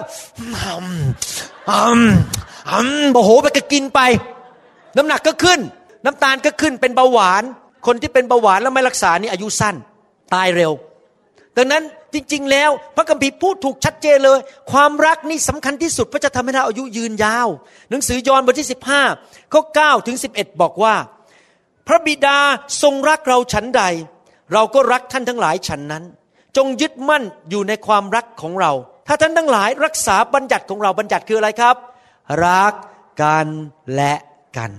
[3.12, 4.00] โมโหไปก็กินไป
[4.96, 5.60] น้ำหนักก็ขึ้น
[6.04, 7.44] น้ำตาลก็ขึ้นเป็นเบาหวาน
[7.86, 9.76] คนที่เป็นเบาหวานแล้วไม่รักษานี่อายุสั้น
[10.34, 10.72] ตายเร็ว
[11.56, 11.82] ดังนั้น
[12.14, 14.38] จริง ๆ แล้วพระคัมภีร์พูดถูกชัดเจนเลย
[14.72, 17.48] ความรักนี่สำคัญที่สุดเพราะจะทำให้เราอายุยืนยาว
[17.90, 18.68] หนังสือยอห์นบทที่
[19.10, 20.94] 15ข้อ9ถึง11 บอกว่า
[21.86, 22.38] พระบิดา
[22.82, 23.82] ทรงรักเราฉันใด
[24.52, 26.04] เราก็รักท่านทั้งหลายฉันนั้น
[26.56, 28.72] จงยึดมั่นอยู่ในความรักของเรา
[29.06, 31.76] ถ้าท่านทั้งหลายรักษาบัญญัติของเราบัญญัติคืออะไรครับ
[32.46, 32.74] รัก
[33.22, 33.46] กัน
[33.94, 34.14] และ
[34.56, 34.72] กัน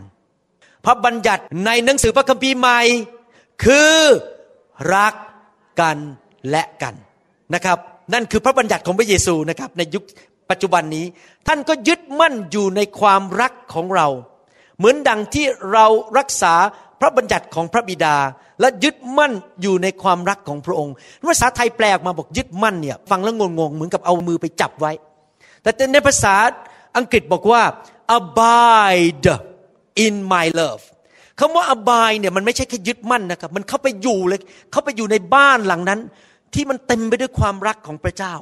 [0.86, 2.80] พระบัญญัติในหนังสือพระคัมภีร์ใหม่
[3.64, 3.98] คือ
[4.96, 5.14] รัก
[5.82, 5.98] กัน
[6.50, 6.96] และกัน
[7.54, 7.78] นะครับ
[8.14, 10.04] นั่นคือพระบัญญัติของพระเยซูนะครับ ในยุค
[10.50, 11.06] ปัจจุบันนี้
[11.48, 14.08] ท่านก็ยึดมั่นอยู่ในความรักของเรา
[14.78, 15.86] เหมือนดังที่เรา
[16.18, 16.54] รักษา
[17.00, 18.16] พระบัญญัติของพระบิดา
[18.60, 20.94] และยึดมั่นอยู่ในความรักของพระองค์
[21.30, 24.92] ภาษาไทยแปลออกมาบอกยึดมั่นเนี่ยฟังแล้วงงๆเหมือนกับเอามือไปจับไว้
[25.62, 26.36] แต่ในภาษา
[26.98, 27.62] อังกฤษบอกว่า
[28.18, 29.30] abide
[30.06, 30.84] in my love
[31.40, 34.40] คำว่า abide เนี่ยมันไม่ใช่แค่ยึดมั่นนะครับ มันเข้าไปอยู่เลย
[34.72, 36.00] เข้าไปอยู่ในบ้านหลังนั้น
[36.54, 38.34] ที่มันเต็มไปด้วยความรักของพระเจ้า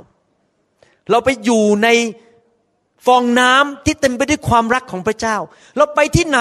[1.12, 1.90] เราไปอยู่ใน
[3.06, 5.38] ฟองน้ำที่เต็มไปด้วยความรักของพระเจ้า
[5.78, 6.40] เราไปที่ไหน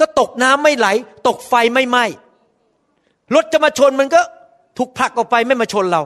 [0.00, 0.86] ก็ตกน้ำไม่ไหล
[1.28, 2.04] ตกไฟไม่ไหม้
[3.34, 4.20] รถจะมาชนมันก็
[4.78, 6.02] ถูกผลักออกไปไม่มาชนเรา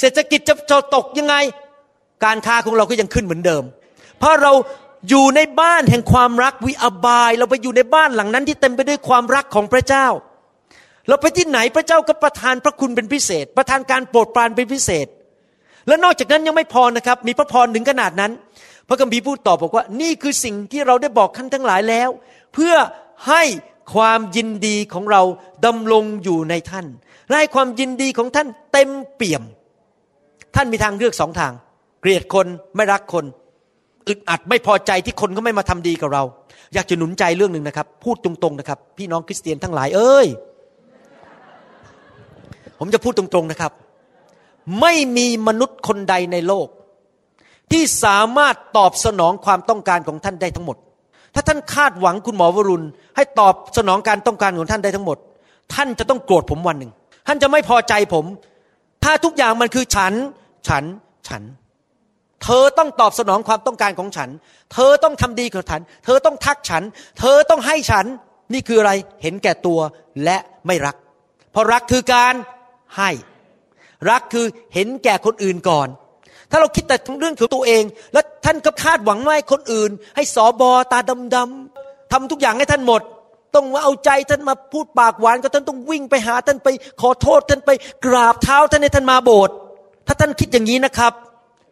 [0.00, 1.34] เศรษฐกิจจะจะตกยังไง
[2.24, 3.62] การค้าของเราก็ยังขึ้นเหมือนเดิม
[4.18, 4.52] เพราะเรา
[5.08, 10.06] อยู่ในบ้านแห่งความรักวิอบาย เราไปอยู่ในบ้านหลังนั้นที่เต็มไปด้วยความรักของพระเจ้า
[11.08, 15.06] เราไปที่ไหนพระเจ้าก็ประทานพระคุณเป็นพิเศษ ประทานการโปรดปรานเป็นพิเศษ
[15.88, 18.32] และนอกจากนั้นยังไม่พอนะครับ มีพระพรถึงขนาดนั้น
[18.88, 22.08] พระคัมภีร์พูดต่อบอกว่า นี่คือสิ่งที่เราได้บอกท่านทั้งหลายแล้ว
[22.54, 22.74] เพื่อ
[23.28, 23.42] ให้
[23.94, 25.22] ความยินดีของเรา
[25.66, 26.86] ดำรงอยู่ในท่าน
[27.28, 29.42] และให้ความยินดีของท่านเต็มเปี่ยม
[30.54, 31.52] ท่านมีทางเลือกสองทาง
[32.00, 33.24] เกลียดคนไม่รักคน
[34.08, 36.22] อึดอัดไม่พอใจที่คนก็ไม่มาทำดีกับเรา
[36.74, 40.26] อยากจะหนุนใจเรื่องหนึ่งนะครับ พูดตรงๆนะครับ พี่น้องคริสเตียนทั้งหลายเอ้ย
[42.78, 43.72] ผมจะพูดตรงๆนะครับ
[44.80, 46.68] ไม่มีมนุษย์คนใดในโลก
[47.72, 50.76] ที่สามารถตอบสนองความต้องการของท่านได้ทั้งหมด
[51.34, 55.18] ถ้าท่านคาดหวังคุณหมอวรุณ ให้ตอบสนองการต้องการของท่านได้ทั้งหมด
[55.74, 56.92] ท่านจะต้องโกรธผมวันหนึ่ง
[57.26, 58.24] ท่านจะไม่พอใจผม
[59.04, 60.12] ถ้าทุกอย่างมันคือฉัน
[60.68, 60.84] ฉัน
[61.28, 61.42] ฉัน
[62.44, 64.30] เธอต้องตอบสนองความต้องการของฉัน
[64.72, 66.82] เธอต้องทำดีกับฉัน เธอต้องทักฉัน
[67.18, 68.06] เธอต้องให้ฉัน
[68.52, 69.80] นี่คืออะไร เห็นแก่ตัว
[70.24, 70.96] และไม่รัก
[71.52, 72.34] เพราะรักคือการ
[72.96, 73.10] ให้
[74.10, 75.88] รักคือเห็นแก่คนอื่นก่อน
[76.50, 80.98] ถ้าเราคิดแต่เรื่องของตัวเอง แล้วท่านก็คาดหวังว่าให้คนอื่น ให้สอบอตา
[81.34, 83.02] ดำๆทำทุกอย่างให้ท่านหมด
[83.54, 86.68] ต้องมาเอาใจท่านมาพูดปากหวานก็ท่านต้องวิ่งไปหาท่านไป
[87.00, 87.70] ขอโทษท่านไป
[88.04, 89.54] กราบเท้าท่านให้ท่านมาโบสถ์
[90.06, 91.12] ถ้าท่านคิดอย่างนี้นะครับ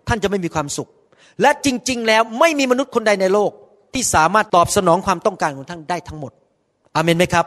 [0.09, 0.89] ท่านจะไม่มีความสุข
[1.41, 3.51] และจริง ๆ แล้วไม่มีมนุษย์คนใดในโลก
[3.95, 6.33] ที่สามารถตอบสนองความต้องการของท่านได้ทั้งหมด
[6.95, 7.47] อาเมนไหมครับ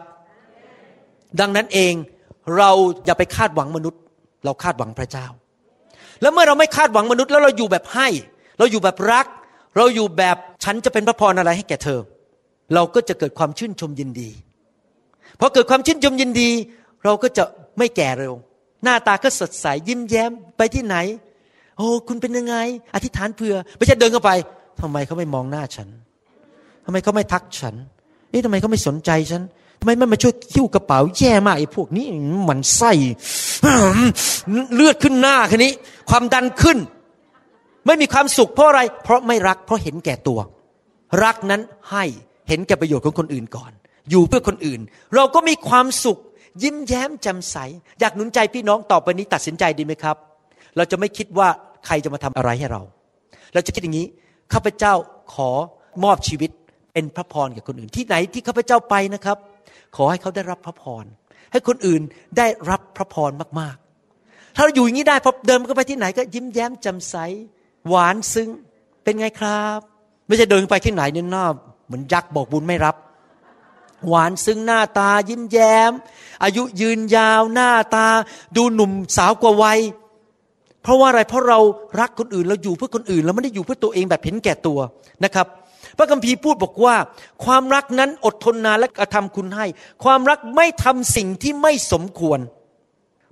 [1.39, 1.93] ดังนั้นเอง
[2.57, 2.71] เรา
[3.05, 4.01] อย่าไปคาดหวังมนุษย์
[4.45, 5.25] เราคาดหวังพระเจ้า
[6.21, 8.07] แล้วเมื่อเราไม่คาดหวังมนุษย์แล้วเราอยู่แบบให้
[8.57, 9.27] เราอยู่แบบรัก
[9.77, 11.99] เราอยู่แบบฉันจะเป็นพระพรอะไรให้แก่เธอ
[12.73, 14.29] เราก็จะเกิดความชื่นชมยินดี
[15.39, 16.49] พอเกิดความชื่นชมยินดี
[17.03, 17.43] เราก็จะ
[17.77, 18.33] ไม่แก่เร็ว
[18.83, 20.95] หน้าตาก็สดใสยิ้มแย้มไปที่ไหน
[21.77, 22.55] โอ้คุณเป็นยังไง
[22.95, 24.31] อธิษฐานเผื่อ ไม่ใช่เดินเข้าไป
[24.81, 25.87] ทำไมเขาไม่มองหน้าฉัน
[26.85, 27.75] ทำไมเขาไม่ทักฉัน
[28.29, 29.41] เอ๊ะทำไมเขาไม่สนใจฉัน
[29.79, 32.05] ทำไมไม่มาช่วยคิ้วกระเป๋าแย่มากไอ้พวกนี้
[32.49, 32.91] มันไส้
[34.75, 35.71] เลือดขึ้นหน้าคันนี้
[36.09, 36.77] ความดันขึ้น
[37.85, 40.39] ไม่มีความสุขเพราะอะไร เพราะไม่รักเพราะเห็นแก่ตัว
[41.23, 41.61] รักนั้น
[41.91, 42.03] ให้
[42.47, 43.71] เห็นแก่ประโยชน์ของคนอื่นก่อน
[44.09, 44.79] อยู่เพื่อคนอื่น
[45.15, 46.17] เราก็มีความสุข
[46.63, 47.57] ยิ้มแย้มแจ่มใส
[47.99, 50.15] อยากหนุนใจพี่น้องต่อไปนี้ตัดสินใจดีไหมครับ
[50.75, 51.49] เราจะไม่คิดว่า
[51.87, 52.81] ใครจะมาทำอะไรให้เรา
[53.53, 54.07] เราจะคิดอย่างนี้
[54.53, 54.93] ข้าพเจ้า
[55.33, 55.51] ขอ
[56.03, 56.51] มอบชีวิต
[56.93, 59.37] เป็นพระพรแก่คนอื่นที่ไหนที่ข้าพเจ้าไปนะครับ
[59.95, 61.05] ขอให้เขาได้รับพระพร
[61.51, 62.01] ให้คนอื่น
[62.37, 67.15] ได้รับพระพรมากๆ ถ้าเราอยู่อย่างนี้ได้พอเดินไปที่ไหนก็ยิ้มแย้มแจ่มใส
[67.87, 68.49] หวานซึ้ง
[69.03, 69.79] เป็นไงครับ
[70.27, 71.45] ไม่ใช่เดินไปที่ไหนเนี่ยหน้า
[71.85, 72.95] เหมือนยักษ์บอกบุญไม่รับ
[74.07, 75.91] หวานซึ้งหน้าตายิ้มแย้ม
[76.43, 78.07] อายุยืนยาวหน้าตา
[78.55, 79.79] ดูหนุ่มสาวกว่าวัย
[80.87, 81.59] เพราะว่าอะไรเพราะเรา
[82.01, 84.79] รักคนอื่นเราอยู่เพื่อคนอื่น เราไม่ได้อยู่เพื่อตัวเองแบบเห็นแก่ตัว
[85.23, 85.47] นะครับ
[85.97, 86.95] พระคัมภีร์พูดบอกว่า
[87.45, 89.65] ความรักนั้นอดทนนานและกระทำคุณให้
[90.03, 92.39] ความรักไม่ทำสิ่งที่ไม่สมควร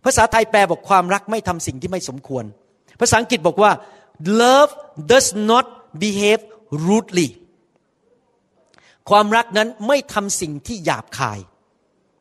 [0.05, 2.43] ภาษาไทยแปลบอกความรักไม่ทำสิ่งที่ไม่สมควร
[2.99, 3.71] ภาษาอังกฤษบอกว่า
[4.41, 4.71] love
[5.11, 5.65] does not
[6.03, 6.41] behave
[6.87, 7.29] rudely
[9.09, 11.39] ความรักนั้นไม่ทำสิ่งที่หยาบคาย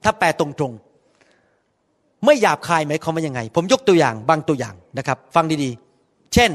[0.05, 0.84] ถ้าแปลตรงๆ
[2.25, 6.51] ไม่หยาบคายไหมายควาว่ายังไง ผมยกตัวอย่างบางตัวอย่างนะครับ ฟังดีๆ เช่น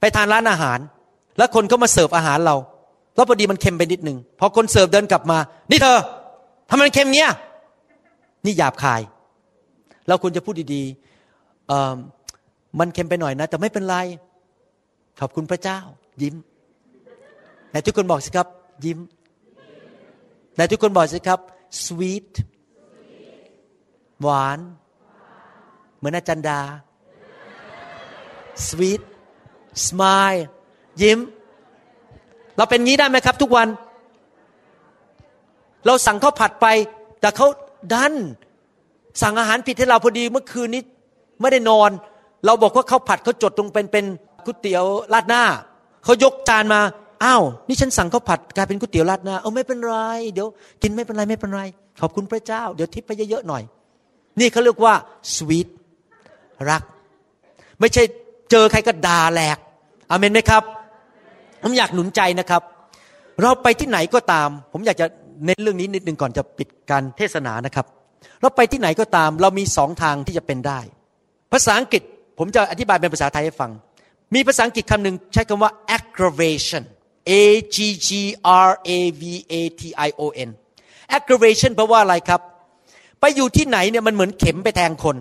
[0.00, 0.78] ไปทานร้านอาหาร
[1.38, 2.56] แล้วคนก็มาเสิร์ฟอาหารเรา
[3.14, 5.38] แล้วพอดีมันเค็มไปนิดนึงพอคนเสิร์ฟเดินกลับมา
[5.70, 5.98] นี่เธอ
[6.70, 7.30] ทำไมมันเค็มเงี้ย
[8.44, 9.00] นี่หยาบคาย
[10.08, 13.96] เราควรจะพูดดีๆมันเค็มไปหน่อยนะ แต่ไม่เป็นไร
[15.20, 15.78] ขอบคุณพระเจ้า
[16.22, 16.34] ยิ้ม
[17.70, 18.48] ไหนทุกคนบอกสิครับ
[18.84, 18.98] ยิ้ม
[20.54, 21.40] ไหนทุกคนบอกสิครับ
[21.84, 22.30] sweet
[24.22, 24.58] หวาน
[26.02, 26.60] เหมือนอาจารย์ดา
[28.66, 29.02] sweet
[29.86, 30.40] smile
[31.02, 31.18] ยิ้ม
[32.56, 33.68] เราเป็นงี้ได้ไหมครับ ทุกวัน
[35.86, 36.66] เราสั่งข้าวผัดไป
[37.20, 37.46] แต่เขา
[37.94, 38.12] ดัน
[39.22, 40.82] สั่งอาหารผิดให้เราพอดีเมื่อคืนนี้
[41.40, 41.90] ไม่ได้นอน
[42.46, 44.04] เราบอกว่าข้าวผัดเขาจดตรงเป็นเป็น
[44.44, 44.84] ก๋วยเตี๋ยว
[45.14, 45.42] ราดหน้า
[46.04, 46.80] เขายกจานมา
[47.24, 49.96] อ้าวนี่ฉันสั่งข้าวผัดกลายเป็นก๋วยเตี๋ยวราดหน้าเออไม่เป็นไร
[50.32, 50.48] เดี๋ยว
[50.82, 51.62] กินไม่เป็นไรไม่เป็นไร
[52.00, 53.62] ขอบคุณพระเจ้า เดี๋ยวทิปไปเยอะๆหน่อย
[54.40, 54.94] นี่เขาเรียกว่า
[55.34, 55.68] สวีท
[56.70, 56.82] รัก
[57.80, 58.02] ไม่ใช่
[58.50, 59.58] เจอใครก็ด่าแหลก
[60.10, 60.62] อเมนไหมครับ
[61.62, 62.62] ผมอยากหนุนใจนะครับ
[63.40, 65.06] เราไปที่ไหนก็ตาม ผมอยากจะ
[65.44, 67.86] เน้นเรื่องนี้นิดนึงก่อนจะปิดการเทศนานะครับ
[68.40, 70.80] เราไปที่ไหนก็ตาม เรามีสองทางที่จะเป็นได้
[71.52, 72.02] ภาษาอังกฤษ
[72.38, 73.70] ผมจะอธิบายเป็นภาษาไทยให้ฟัง
[74.34, 76.82] มีภาษาอังกฤษคำหนึ่งใช้คำว่า aggravation
[77.30, 77.32] A
[77.74, 78.08] G G
[78.68, 79.22] R A V
[79.52, 80.50] A T I O N
[81.16, 82.40] aggravation แปลว่าอะไรครับ
[83.20, 85.16] ไปอยู่ที่ไหนเนี่ยมันเหมือนเข็มไปแทงคน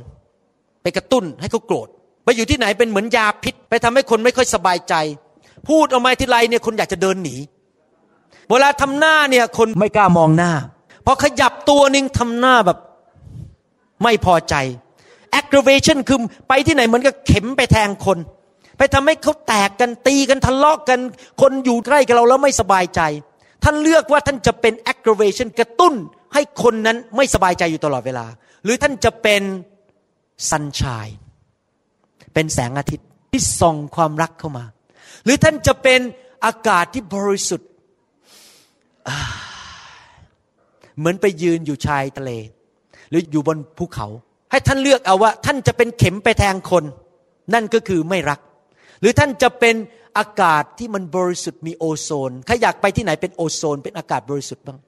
[0.82, 1.88] ไปกระตุ้นให้เขาโกรธ
[2.24, 4.94] ไปอยู่ที่ไหนเป็นเหมือนยาพิษ ไปทำให้คนไม่ค่อยสบายใจ
[5.70, 7.36] พูดออกมาทีไรเนี่ยคนอยากจะเดินหนี
[8.50, 10.52] เวลาทำหน้าเนี่ยคนไม่กล้ามองหน้า
[11.06, 12.78] พอขยับตัวนึงทำหน้าแบบ
[14.04, 14.56] ไม่พอใจ
[15.40, 18.18] aggravation คือไปที่ไหนเหมือนกับเข็มไปแทงคน
[18.78, 21.00] ไปทำให้เขาแตกกันตีกันทะเลาะกัน
[21.42, 23.02] คนอยู่ใกล้กับเราแล้วไม่สบายใจ
[23.64, 25.94] ท่านเลือกว่าท่านจะเป็น aggravation กระตุ้น
[26.34, 28.26] ให้คนนั้นไม่สบายใจอยู่ตลอดเวลา
[28.64, 29.42] หรือท่านจะเป็น
[30.50, 31.16] sunshine
[32.34, 34.66] เป็นแสงอาทิตย์ที่ส่องความรักเข้ามา
[35.24, 36.00] หรือท่านจะเป็น
[36.46, 37.70] อากาศที่บริสุทธิ์
[40.98, 42.32] เหมือนไปยืนอยู่ชายทะเล
[43.10, 44.08] หรืออยู่บนภูเขา
[44.52, 46.84] ให้ท่านเลือกเอาว่า ท่านจะเป็นเข็มไปแทงคน
[47.54, 48.40] นั่นก็คือไม่รัก
[49.02, 49.76] หรือท่านจะเป็น
[50.18, 54.80] อากาศที่มันบริสุทธิ์มีโอโซนใครอยากไปที่ไหนเป็นโอโซน เป็นอากาศบริสุทธิ์บ้าง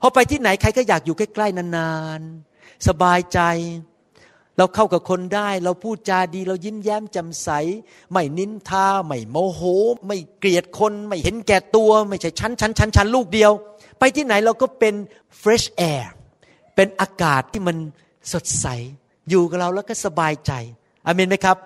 [0.00, 3.40] พอไปที่ไหนใครก็อยากอยู่ใกล้ๆนานๆสบายใจ
[4.60, 7.48] เราเข้ากับคนได้ เราพูดจาดี เรายิ้มแย้มแจ่มใส
[8.12, 9.60] ไม่นินทา ไม่โมโห
[10.06, 13.52] ไม่เกลียดคน ไม่เห็นแก่ตัว ไม่ใช่ชั้นชั้นชั้นชั้นลูกเดียว
[13.98, 14.94] ไปที่ไหนเราก็เป็น
[15.40, 16.04] fresh air
[16.74, 17.76] เป็นอากาศที่มัน
[18.32, 18.66] สดใส
[19.30, 20.52] อยู่กับเราแล้วก็สบายใจ
[21.06, 21.56] อเมนไหมครับ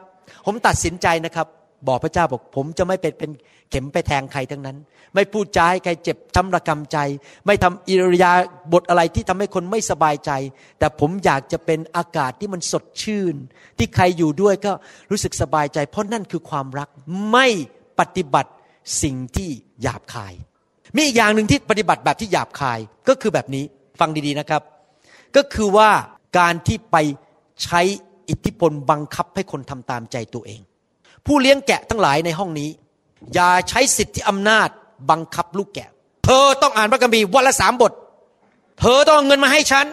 [0.45, 1.47] ผมตัดสินใจนะครับ
[1.89, 3.31] บอกพระเจ้าบอกผมจะไม่เป็นเป็น
[3.71, 4.77] เข็มไปแทงใครทั้งนั้น
[5.15, 6.99] ไม่พูดจาให้ใครเจ็บช้ำระกำใจ
[7.47, 8.33] ไม่ทำอิริยา
[8.73, 10.31] บถอะไรที่ทำให้คนไม่สบายใจ
[10.79, 13.35] แต่ผมอยากจะเป็นอากาศที่มันสดชื่น
[13.79, 14.73] ที่ใครอยู่ด้วยก็
[15.11, 16.89] รู้สึกสบายใจ เพราะนั่นคือความรัก
[17.33, 17.47] ไม่
[18.01, 18.51] ปฏิบัติ
[19.03, 19.49] สิ่งที่
[19.83, 20.33] หยาบคาย
[20.97, 23.65] มีอีกอย่างหนึ่งที่ปฏิบัติแบบที่หยาบคายก็คือแบบนี้
[24.01, 24.63] ฟังดีๆนะครับ
[25.37, 25.91] ก็คือว่า
[26.39, 26.97] การที่ไป
[27.65, 27.81] ใช้
[28.29, 30.61] อิทธิพลบังคับให้คนทำตามใจตัวเอง
[31.27, 32.71] ผู้เลี้ยงแกะทั้งหลายในห้องนี้
[33.35, 34.69] อย่าใช้สิทธิอำนาจ
[35.11, 35.89] บังคับลูกแกะ
[36.25, 37.93] เธอต้องอ่านพระคัมภีร์วันละสามบท
[38.81, 39.87] เธอต้องเอาเงินมาให้ฉัน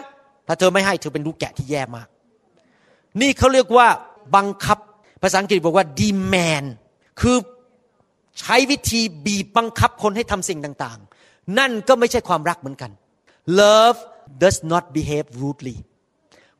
[0.46, 2.08] ถ้าเธอไม่ให้เธอเป็นลูกแกะที่แย่มาก
[3.20, 3.88] นี่เขาเรียกว่า
[4.36, 4.78] บังคับ
[5.22, 6.68] ภาษาอังกฤษบอกว่า demand
[7.20, 7.36] คือ
[8.40, 12.90] ใช้วิธีบีบบังคับคนให้ทำสิ่งต่างๆ นั่นก็ไม่ใช่ความรักเหมือนกัน
[13.60, 13.98] love
[14.42, 15.76] does not behave rudely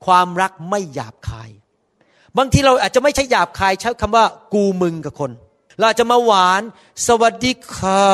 [0.07, 1.51] ความรักไม่หยาบคาย
[2.39, 5.31] บางทีเราอาจจะไม่ใช่หยาบคายใช้คำว่า กูมึงกับคน
[5.79, 6.63] เราอาจจะมาหวาน
[7.07, 8.05] สวัสดีค่ะ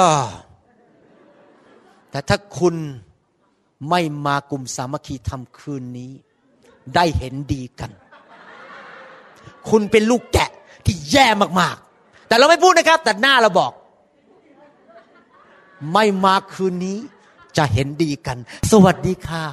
[2.10, 2.74] แต่ถ้าคุณ
[3.90, 6.12] ไม่มากลุ่มสามัคคีทำคืนนี้
[6.94, 7.90] ได้เห็นดีกัน
[9.68, 10.50] คุณเป็นลูกแกะ
[10.86, 11.26] ที่แย่
[11.60, 13.72] มากๆ แต่เราไม่พูดนะครับ แต่หน้าเราบอก
[15.92, 16.98] ไม่มาคืนนี้
[17.56, 18.38] จะเห็นดีกัน
[18.70, 19.44] สวัสดีค่ะ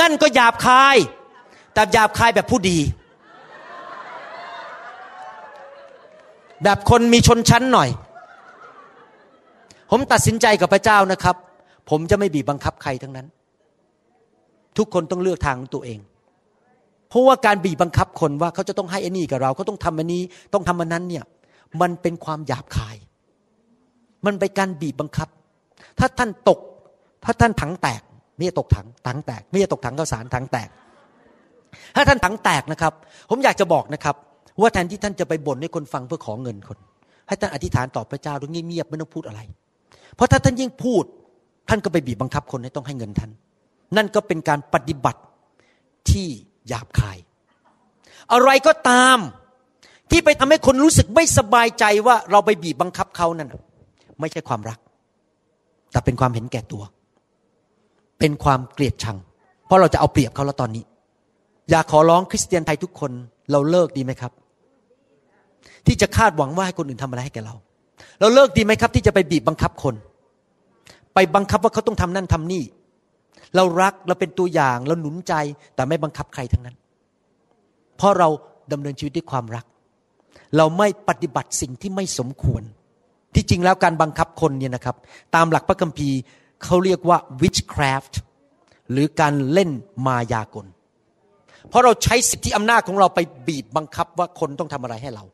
[0.00, 0.96] นั่นก็หยาบคาย
[1.74, 2.78] แต่หยาบคายแบบผู้ดี
[6.62, 7.88] แบบคนมีชนชั้นหน่อย
[9.90, 11.36] ผมตัดสินใจกับพระเจ้านะครับ
[11.90, 13.26] ผมจะไม่บีบบังคับใครทั้งนั้น
[14.76, 15.98] ทุกคนต้องเลือกทางของตัวเอง
[17.08, 20.22] เพราะว่าการบีบบังคับคนว่าเขาจะต้องให้อันนี้กับเราเขาต้องทำอันนี้
[20.52, 21.24] ต้องทำอันนั้นเนี่ย
[21.80, 22.96] มันเป็นความหยาบคาย
[24.26, 25.28] มันเป็นการบีบบังคับ
[25.98, 26.60] ถ้าท่านตก
[27.24, 28.02] ถ้าท่านถังแตก
[28.38, 30.68] ม่ใช่ตกถังถังแตกไม่ใช่ตกถังข้าวสารถังแตก
[31.96, 32.92] ถ้าท่านถังแตกนะครับ
[33.30, 34.16] ผมอยากจะบอกนะครับ
[34.60, 36.78] ว่าแทนที่ท่านจะไปบ่นให้คนฟังเพื่อขอเงินคน
[37.28, 39.40] ให้ท่านอธิษฐานต่อพระเจ้าด้วยเงียบๆไม่ต้องพูดอะไร
[40.14, 41.04] เพราะถ้าท่านยิ่งพูด
[41.68, 43.30] ท่านก็ไปบีบบังคับคนให้ต้องให้เงินท่าน
[43.96, 45.20] นั่นก็เป็นการปฏิบัติ
[46.10, 46.26] ที่
[46.68, 47.18] หยาบคาย
[48.32, 49.18] อะไรก็ตาม
[50.10, 53.48] ที่ไปทำให้คนรู้สึกไม่สบายใจว่าเราไปบีบบังคับเขานั่น
[54.20, 54.78] ไม่ใช่ความรัก
[55.92, 56.82] แต่เป็นความเห็นแก่ตัว
[58.18, 59.18] เป็นความเกลียดชัง
[59.66, 60.84] เพราะเราจะเอาเปรียบเขาแล้วตอนนี้
[61.70, 63.12] อยากขอร้องคริสเตียนไทยทุกคน
[63.52, 64.32] เราเลิกดีไหมครับ
[65.86, 67.54] ที่จะคาดหวังว่าให้คนอื่นทำอะไรให้แกเรา
[68.20, 69.94] เราเลิกดีไหมครับ ที่จะไปบีบบังคับคน
[71.14, 72.62] ไปบังคับว่าเขาต้องทำนั่นทำนี่
[73.56, 75.34] เรารักเราเป็นตัวอย่างเราหนุนใจ
[75.74, 76.76] แต่ไม่บังคับใครทั้งนั้น
[77.96, 78.28] เพราะเรา
[78.72, 79.64] ดำเนินชีวิตด้วยความรัก
[80.56, 82.62] เราไม่ปฏิบัติสิ่งที่ไม่สมควร
[83.34, 84.96] ที่จริงแล้วการบังคับคนเนี่ยนะครับ
[85.34, 86.18] ตามหลักพระคัมภีร์
[86.66, 88.14] เขาเรียกว่า witchcraft
[88.92, 89.70] หรือการเล่น
[90.06, 90.66] มายากล
[91.68, 95.24] เพราะเราใช้สิทธิอำนาจของเราไปบีบบังคับว่าคนต้องทำอะไรให้เรา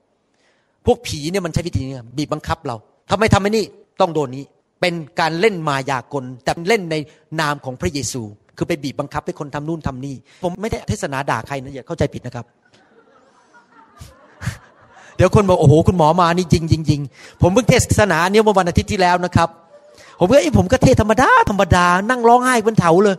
[0.87, 2.77] พวกผีเนี่ยมันใช้วิธีนี้บีบบังคับเรา
[3.11, 3.64] ทำไมทำไมนี่
[4.01, 4.45] ต้องโดนนี้
[4.81, 6.97] เป็นการเล่นมายากล แต่เล่นใน
[7.40, 8.23] นามของพระเยซู
[8.57, 12.47] คือไปบีบบังคับให้คนทำนู่นทำนี่ ผมไม่ได้เทศนาด่าใครนะอย่าเข้าใจผิดนะครับ
[15.16, 17.01] เดี๋ยวคนบอกโอ้โหคุณหมอมานี่จริงจริง
[17.42, 19.49] ผมเพิ่งเทศนาเนี่ยเมื่อวันอาทิตย์ที่แล้วนะครับ
[20.18, 23.16] ผมก็ไอ้ผมก็เทศธรรมดาธรรมดา นั่งร้องไห้บนเถาเลย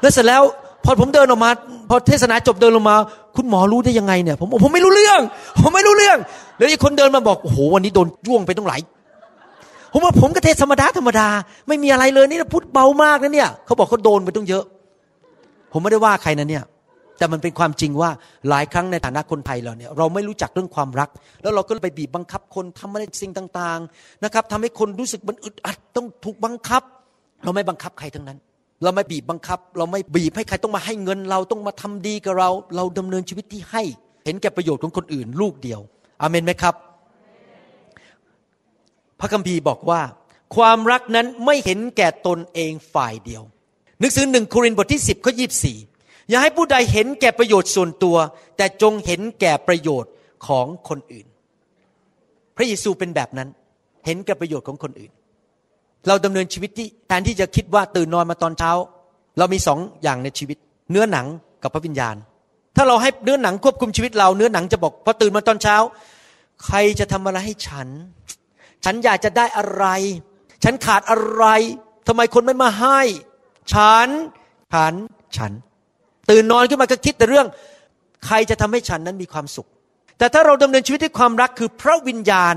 [0.00, 0.42] แล้วเสร็จแล้ว
[0.84, 1.50] พอผมเดินออกมา
[1.88, 2.96] พอเทศนาจบเดินลงมา
[3.36, 5.20] คุณหมอรู้ได้ยังไงเนี่ยผมผมไม่รู้เรื่อง
[5.60, 6.18] ผมไม่รู้เรื่อง
[6.56, 8.80] แล้วอีกคนเดินมาบอกโอ้โหวันนี้โดนจ้วงไปต้องหลาย
[9.92, 11.26] ผมว่าผมก็เทศธรรมดาธรรมดา
[11.68, 14.64] ไม่มีอะไรเลยนี่พูดเบามากนะเนี่ยเขาบอกเขาโดนไปต้องเยอะ
[15.72, 16.64] ผมไม่ได้ว่าใครนะเนี่ย
[17.18, 18.10] แต่มันเป็นความจริงว่า
[18.48, 21.08] หลายครั้งในฐานะคนไทยเราเนี่ยเราไม่รู้จักเรื่องความรัก
[21.42, 26.82] แล้วเราก็ไปบีบบังคับคนทำอะไรสิ่งต่างๆนะครับทำให้คนรู้สึกมันอึดอัดต้องถูกบังคับ
[27.44, 28.38] เราไม่บังคับใครทั้งนั้น
[28.82, 33.82] เราไม่บีบบังคับ เราไม่บีบให้ใครต้องมาให้เงินเราต้องมาทำดีกับเรา เราดำเนินชีวิตที่ให้
[34.24, 35.80] เห็นแก่ประโยชน์ของคนอื่น ลูกเดียว
[36.20, 36.74] อเมนไหมครับ
[39.20, 40.00] พระคัมภีร์บอกว่า
[40.56, 43.42] ความรักนั้นไม่เห็นแก่ตนเองฝ่ายเดียว
[44.00, 45.46] หนังสือหนึ่งโครินธ์บทที่ 10ข้อยี
[46.28, 48.16] อย่าให้ผู้ใดเห็นแก่ประโยชน์ส่วนตัว
[48.56, 50.12] แต่จงเห็นแก่ประโยชน์
[50.46, 51.26] ของคนอื่น
[52.56, 53.48] พระเยซูเป็นแบบนั้น
[54.06, 55.12] เห็นแก่ประโยชน์ของคนอื่น
[56.08, 58.72] เราดำเนินชีวิตที่แทนที่จะคิดว่าตื่นนอนมาตอนเช้า
[59.38, 60.56] เรามีสองอย่างในชีวิต
[60.90, 61.26] เนื้อหนัง
[61.62, 62.16] กับพระวิญญาณ
[62.76, 65.76] ถ้าเราให้เนื้อหนังควบคุมชีวิตเราเนื้อหนังจะบอกพอตื่นมาตอนเช้า
[66.64, 67.88] ใครจะทำอะไรให้ฉัน
[68.84, 69.86] ฉันอยากจะได้อะไร
[70.64, 71.44] ฉันขาดอะไร
[72.08, 73.00] ทำไมคนไม่มาให้
[73.72, 74.08] ฉัน
[74.72, 74.94] ฉัน
[75.36, 75.52] ฉัน
[76.30, 77.46] ตื่นนอนขึ้นมาก็คิดแต่เรื่อง
[78.26, 79.68] ใครจะทำให้ฉันนั้นมีความสุข
[80.18, 82.54] แต่ถ้าเราดำเนินชีวิตด้วยความรักคือพระวิญญาณ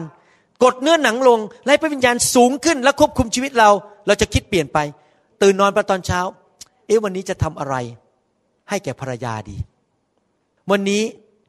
[0.63, 3.69] กดเนื้อหนังลงและพระวิญญาณสูงขึ้น และควบคุมชีวิตเรา
[4.07, 4.77] เราจะคิดเปลี่ยนไป
[5.41, 6.19] ตื่นนอนไปตอนเช้า
[6.87, 7.75] เอ๊ะวันนี้จะทำอะไร
[8.69, 9.57] ให้แก่ภรรยาดี
[10.71, 11.03] วันนี้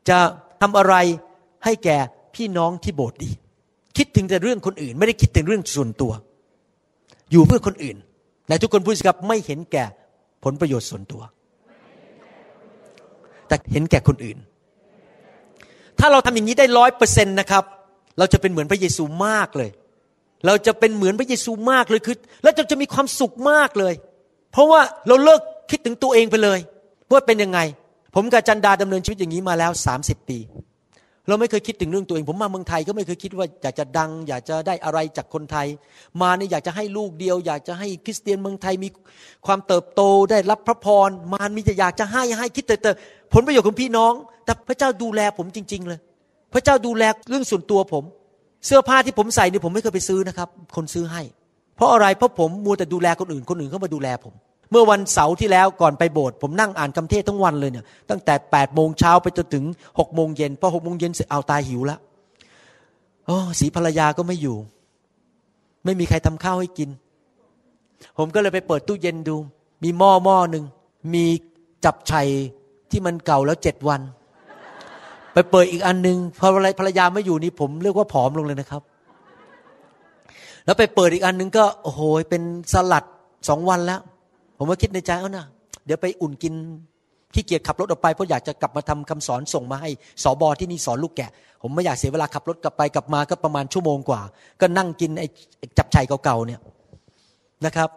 [0.08, 0.18] จะ
[0.62, 0.94] ทำอะไร
[1.64, 1.98] ให้แก่
[2.34, 3.30] พี่น้องที่โบสถ์ดี
[3.96, 6.12] คิดถึงแต่เรื่องคนอื่น ไม่ได้คิดถึงเรื่องส่วนตัว
[7.32, 7.96] อยู่เพื่อคนอื่น
[8.46, 9.84] แต่ทุกคนพูดสิครับไม่เห็นแก่
[10.44, 11.22] ผลประโยชน์ส่วนตัว
[13.50, 14.38] แต่เห็นแก่คนอื่น
[15.98, 17.64] ถ้าเราทำอย่างนี้ได้ร้อยเปอร์เซ็นต์นะครับ
[18.18, 19.70] เราจะเป็นเหมือนพระเยซูมากเลย
[20.46, 23.94] เราจะเป็นเหมือนพระเยซูมากเลยคือและเราจะมีความสุขมากเลย
[24.52, 25.40] เพราะว่าเราเลิก
[25.70, 26.58] คิดถึงตัวเองไปเลย
[27.12, 27.58] ว่าเป็นยังไง
[28.14, 30.38] ผมกับจันดาดำเนินชีวิตอย่างนี้มาแล้วสามสิบปี
[31.30, 35.66] เราไม่เคยคิดถึงเรื่องตัวเอง ผมมาเมืองไทยก็ไม่เคยคิดว่าอยากจะดัง อยากจะได้อะไรจากคนไทย
[36.20, 38.88] มาเนี่ยอยากจะให้ลูกเดียว อยากจะให้คริสเตียนเมืองไทยมี
[39.46, 42.90] ความเติบโตได้รับพระพรมามีจะอยากจะให้ให้คิดแต่แต่
[43.32, 44.12] ผลประโยชน์ของพี่น้อง
[44.44, 45.98] แต่พระเจ้าดูแลผมจริง ๆ เลย
[46.52, 48.04] พระเจ้าดูแลเรื่องส่วนตัวผม
[48.66, 51.22] เสื้อผ้าที่ผมใส่เนี่ยผมไม่เคยไปซื้อนะครับ คนซื้อให้
[51.76, 54.34] เพราะอะไรเพราะผมมัวแต่ดูแลคนอื่นคนอื่นเข้ามาดูแลผม
[54.70, 59.64] เมื่อวันเสาร์ที่แล้วก่อนไปโบสถ์ผมนั่งอ่านคำเทศทั้งวันเลยเนี่ยตั้งแต่8ปดโมงเช้าไปจนถึง
[59.98, 61.98] 6กโมงเย็นพอหกโมงเย็นเสร็จเอาตายหิวละ
[63.26, 64.56] โอ้สีภรรยาก็ไม่อยู่
[65.84, 66.90] ไม่มีใครทำข้าวให้กิน
[68.18, 69.36] ผมก็เลยไปเปิดตู้เย็นดู
[69.82, 70.64] มีหม้อหม้อหนึ่ง
[71.14, 71.24] มี
[71.84, 72.28] จับไชัย
[72.90, 74.00] ที่มันเก่าแล้วเจ็ดวัน
[75.34, 76.48] ไปเปิดอีกอันหนึ่งพอ
[76.78, 78.82] ภรรยาไม่อยู่นี่ผมเรียกว่าผอมลงเลยนะครับ
[80.64, 82.00] แล้วไปเปิดอีกอันหนึ่งก็โอ้โห
[82.30, 82.42] เป็น
[82.72, 83.04] สลัด
[83.48, 84.00] สองวันแล้ว
[84.62, 85.46] ผมก็คิดในใจเอานะ
[85.86, 86.54] เดี๋ยวไปอุ่นกิน
[87.34, 89.90] ขี้เกียจขับรถออกไปเพราะอยากจะกลับมาทำคำสอนส่งมาให้
[90.22, 91.30] สอบอที่นี่สอนลูกแกะ
[91.62, 94.20] ผมไม่อยากเสียเวลาขับรถกลับไปกลับมาก็ประมาณชั่วโมงกว่า
[94.60, 95.26] ก็นั่งกินไอ้
[95.78, 96.60] จับไชัยเก่าๆเนี่ย
[97.66, 97.88] นะครับ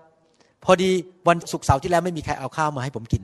[0.63, 0.89] พอดี
[1.27, 3.23] วันศุกร์เสาร์ที่แล้วไม่มีใครเอาข้าวมาให้ผมกิน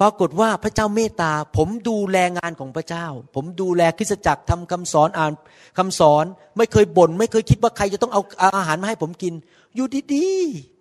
[0.00, 5.32] ปรากฏว่าพระเจ้าเมตตา ผมดูแลงานของพระเจ้า ผมดูแลคริสจักรทำคำสอนอ่าน
[5.78, 6.24] คำสอน
[6.56, 8.22] ไม่เคยบน่นไม่เคยคิดว่าใครจะต้องเอา
[8.56, 9.34] อาหารมาให้ผมกิน
[9.74, 10.75] อยู่ดีๆ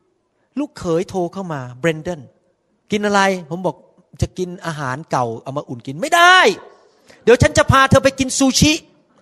[0.59, 2.21] ลูกเขยโทรเข้ามาเบรนเดน
[2.91, 3.75] กินอะไร ผมบอก
[4.21, 6.37] จะกินอาหารเก่าเอามาอุ่นกินไม่ได้
[7.23, 8.71] เดี๋ยวฉันจะพาเธอไปกินซูชิ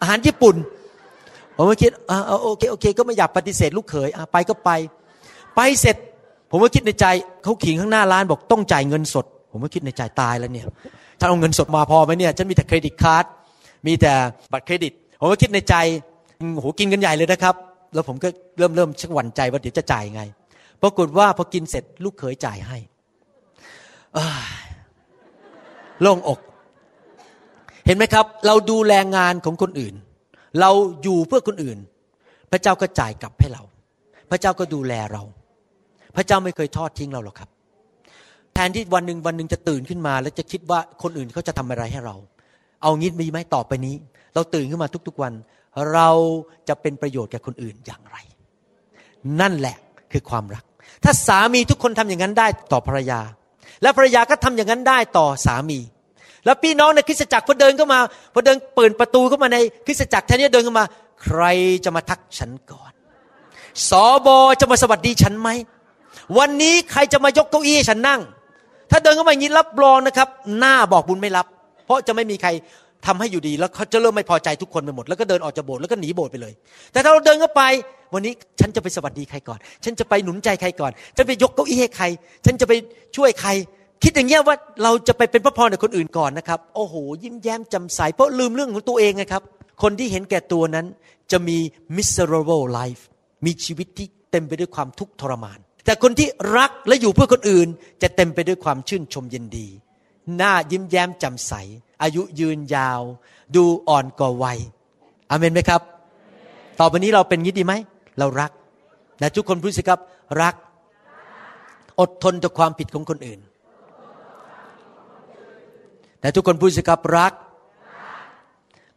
[0.01, 0.55] อาหารญี่ปุ่น
[1.57, 4.69] ผมก็คิดอ่าโอเคโอเค ก็ไม่อยากปฏิเสธลูกเขยอ่าไปก็ไป
[5.55, 5.95] ไปเสร็จ
[6.51, 7.05] ผมก็คิดในใจ
[7.43, 10.65] เขาขิงข้างหน้าร้านบอกต้องจ่ายเงินสด ผมก็คิดในใจตายแล้วเนี่ย
[11.19, 13.25] ถ้าเอาเงินสดมาพอไหมเนี่ยฉันมีแต่เครดิตการ์ด
[13.87, 14.13] มีแต่
[14.51, 15.75] บัตรเครดิต ผมก็คิดในใจ
[16.59, 17.55] โหกินกันใหญ่เลยนะครับ
[17.93, 18.27] แล้วผมก็
[18.57, 20.21] เริ่มเริ่มชักหวั่นใจว่าเดี๋ยวจะจ่ายไง
[20.83, 22.77] ปรากฏว่าพอกินเสร็จลูกเขยจ่ายให้
[26.01, 26.39] โล่งอก
[27.85, 29.93] เห็นไหมครับ เราดูแลงานของคนอื่น
[30.59, 30.71] เรา
[31.03, 31.77] อยู่เพื่อคนอื่น
[32.51, 33.63] พระเจ้าก็จ่ายกลับให้เรา
[34.31, 35.23] พระเจ้าก็ดูแลเรา
[36.15, 37.49] พระเจ้าไม่เคยทอดทิ้งเราหรอกครับ
[38.53, 42.15] แทนที่วันหนึ่งวันหนึ่งจะตื่นขึ้นมา แล้วจะคิดว่าคนอื่นเขาจะทำอะไรให้เรา
[42.81, 43.95] เอางี้มีไหมต่อไปนี้
[44.35, 45.33] เราตื่นขึ้นมาทุกๆวัน
[45.93, 46.09] เรา
[46.67, 48.17] จะเป็นประโยชน์แก่คนอื่นอย่างไร
[49.39, 49.77] นั่นแหละ
[50.11, 50.63] คือความรัก
[51.03, 53.19] ถ้าสามีทุกคนทำอย่างนั้นได้ต่อภรรยา
[53.81, 55.79] แล้วภรรยาก็ทำอย่างนั้นได้ต่อสามี
[56.45, 57.99] แล้วพี่น้องในคริสตจักรพอเดินเข้ามา
[58.33, 60.85] พอเดินเปิดประตูเข้ามาในคริสตจักรแทนที่เดินเข้ามา
[61.23, 61.43] ใคร
[61.85, 62.91] จะมาทักฉันก่อน
[63.89, 65.49] สอบอจะมาสวัสดีฉันไหม
[66.37, 68.21] วันนี้ใครจะมายกเก้าอี้ให้ฉันนั่ง
[68.91, 70.27] ถ้าเดินเข้ามาอย่างนี้รับรองนะครับ
[70.59, 71.47] หน้าบอกบุญไม่รับ
[71.85, 72.49] เพราะจะไม่มีใคร
[73.05, 76.53] ทำให้อยู่ดีแล้วเขาจะเริ่มไม่พอใจทุกคนไปหมด แล้วก็เดินออกจากโบสถ์แล้วก็หนีโบสถ์ไปเลย
[76.91, 77.63] แต่ถ้าเราเดินเข้าไป
[78.13, 82.05] วันนี้ฉันจะไปสวัสดีใครก่อน ฉันจะไปหนุนใจใครก่อน ฉันไปยกเก้าอี้ให้ใคร
[82.45, 82.73] ฉันจะไป
[83.15, 83.49] ช่วยใคร
[84.03, 89.43] คิดอย่างเงี้ยว่าเราจะไปเป็นพระพรกับคนอื่นก่อนนะครับ โอ้โห ยิ้มแย้มจำใสเพราะลืมเรื่องของตัวเองไงครับ
[89.83, 90.85] คนที่เห็นแก่ตัวนั้น
[91.31, 91.57] จะมี
[91.97, 93.01] miserable life
[93.45, 96.27] มีชีวิตที่เต็มไปด้วยความทุกข์ทรมาน แต่คนที่
[96.57, 97.67] รักและอยู่เพื่อคนอื่น
[98.01, 99.67] จะเต็มไปด้วยความชื่นชมยินดี
[100.37, 101.53] หน้ายิ้มแย้มจำใส
[102.03, 103.01] อายุยืนยาว
[103.55, 104.59] ดูอ่อนกว่าวัย
[105.29, 105.81] อเมนไหมครับ
[106.79, 107.73] ต่อไปนี้เราเป็นงี้ดีไหม
[108.19, 108.51] เรารัก
[109.21, 109.99] นะทุกคนพูดสิครับ
[110.41, 110.55] รัก
[111.99, 113.39] อดทนต่อความผิดของคนอื่น
[116.19, 117.33] แต่ทุกคนพูดสิครับรัก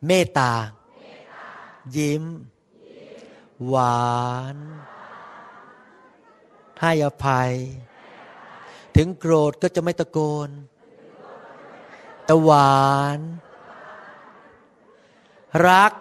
[0.06, 0.52] เมตตา
[1.96, 2.24] ยิ้ม
[3.66, 4.06] หวา
[4.54, 4.56] น
[6.80, 7.52] ให้อภัย
[8.96, 10.48] ถึงโกรธก็จะไม่ตะโกน
[12.26, 12.86] แต่หวา
[13.18, 13.20] น
[15.68, 15.92] รัก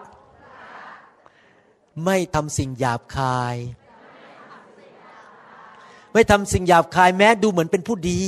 [2.05, 3.55] ไม่ทำสิ่งหยาบคาย
[6.13, 8.21] ไม่ทำสิ่งหยาบคายแม้ดูเหมือนเป็นผู้ดี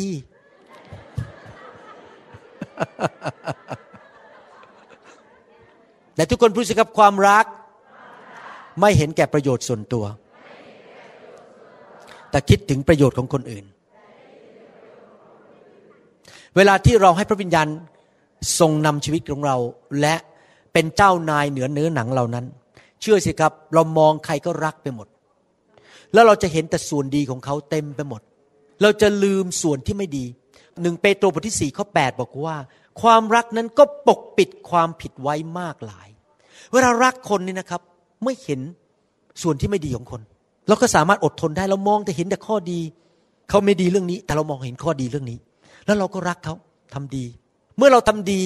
[6.15, 7.45] แต่ทุกคนพูดสิครับความรัก
[8.79, 10.05] ไม่เห็นแก่ประโยชน์ส่วนตัว
[12.31, 13.65] แต่คิดถึงประโยชน์ของคนอื่น
[16.57, 17.67] เวลาที่เราให้พระวิญญาณ
[18.59, 19.57] ทรงนำชีวิตของเรา
[20.01, 20.15] และ
[20.73, 22.45] เป็นเจ้านายเหนือเนื้อหนังเหล่านั้น
[23.01, 25.07] เชื่อสิครับ เรามองใครก็รักไปหมด
[26.13, 28.21] แล้วเราจะเห็นแต่ส่วนดีของเขาเต็มไปหมด
[28.81, 30.25] เราจะลืมส่วนที่ไม่ดี
[30.81, 32.57] หนึ่งเปโตรบทที่สี่ข้อแปดบอกว่า
[33.01, 36.07] ความรักนั้นก็ปกปิดความผิดไว้มากหลาย
[36.73, 37.81] เวลารักคนนี่นะครับ
[38.23, 38.59] ไม่เห็น
[39.41, 40.21] ส่วนที่ไม่ดีของคน
[40.67, 42.79] เราก็สามารถอดทนได้เรามองแต่เห็นแต่ข้อดี
[43.49, 45.37] เขาไม่ดีเรื่องนี้ แต่เรามองเห็นข้อดีเรื่องนี้
[45.87, 46.55] แล้วเราก็รักเขา
[46.93, 47.25] ทำดี
[47.77, 48.41] เมื่อเราทำดี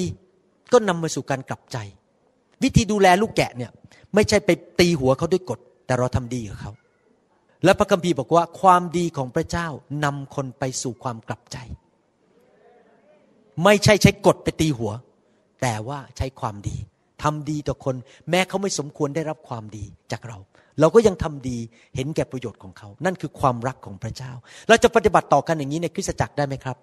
[0.72, 1.76] ก็นำมาสู่การกลับใจ
[2.62, 3.70] วิธีดูแลลูกแกะเนี่ย
[4.14, 6.72] ไม่ใช่ไปตีหัวเขาด้วยกฎแต่เราทำดีกับเขา
[7.64, 9.68] และพระคัมภีร์บอกว่าความดีของพระเจ้า
[10.04, 11.58] นำคนไปสู่ความกลับใจ
[13.64, 14.92] ไม่ใช่ใช้กฎไปตีหัว
[15.62, 16.76] แต่ว่าใช้ความดี
[17.22, 17.94] ทำดีต่อคน
[18.30, 20.38] แม้เขาไม่สมควรได้รับความดีจากเรา
[20.80, 21.58] เราก็ยังทำดี
[21.96, 24.32] เห็นแก่ประโยชน์ของเขา นั่นคือความรักของพระเจ้า
[24.68, 26.76] เราจะปฏิบัติต่อกันอย่างนี้ในคริสตจักรได้ไหมครับ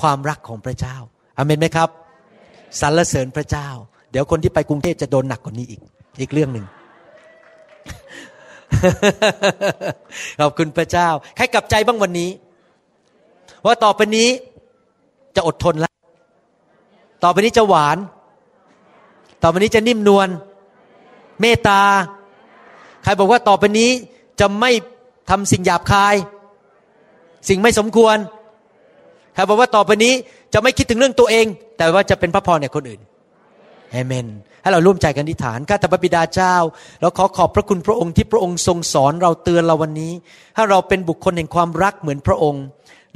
[0.00, 0.96] ความรักของพระเจ้า
[1.36, 1.88] อเมนไหมครับ
[2.80, 3.68] สรรเสริญพระเจ้า
[4.10, 5.80] เดี๋ยวคนที่ไปกรุงเทพจะโดนหนักกว่านี้อีก
[6.20, 6.66] อีกเรื่องหนึ่ง
[10.40, 12.30] ขอบคุณพระเจ้า ใครกลับใจบ้างวันนี้
[13.64, 14.28] ว่าต่อไปนี้
[15.36, 15.94] จะอดทนแล้ว
[17.24, 17.98] ต่อไปนี้จะหวาน
[19.42, 20.28] ต่อไปนี้จะนิ่มนวล
[21.40, 21.82] เมตตา
[23.02, 23.90] ใครบอกว่าต่อไปนี้
[24.40, 24.70] จะไม่
[25.30, 26.14] ทำสิ่งหยาบคาย
[27.48, 28.16] สิ่งไม่สมควร
[29.36, 30.12] ใครบอกว่าต่อไปนี้
[30.54, 31.46] จะไม่คิดถึงเรื่องตัวเอง
[31.78, 33.00] แต่ว่าจะเป็นพระพรแก่คนอื่น
[33.92, 34.26] เอเมน
[34.62, 36.54] ให้เราร่วมใจกันที่ฐานข้าแต่พระบิดาเจ้า
[37.00, 40.12] เราขอขอบพระคุณพระองค์ที่พระองค์ทรงสอนเราเตือนเราวันนี้
[40.56, 42.64] ถ้เราเป็นบุคคลแห่งความรักเหมือนพระองค์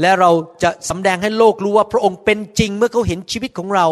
[0.01, 0.31] และเรา
[0.63, 3.87] จะสำแดงให้โลกรู้ว่าพระองค์เป็นจริงเมื่อเขาเห็นชีวิตของเรา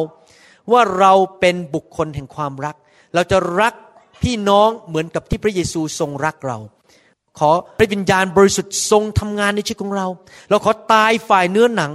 [0.72, 2.76] ว่าเราเป็นบุคคลแห่งความรัก
[3.14, 3.74] เราจะรัก
[4.22, 6.58] พี่น้องเหมือนกับที่พระเยซูทรงรักเรา
[7.38, 10.06] ขอพระวิญญาณบริสุทธิ์ทรงทำงานในชีวิตของเรา
[10.50, 11.92] เราขอตายฝ่ายเนื้อหนัง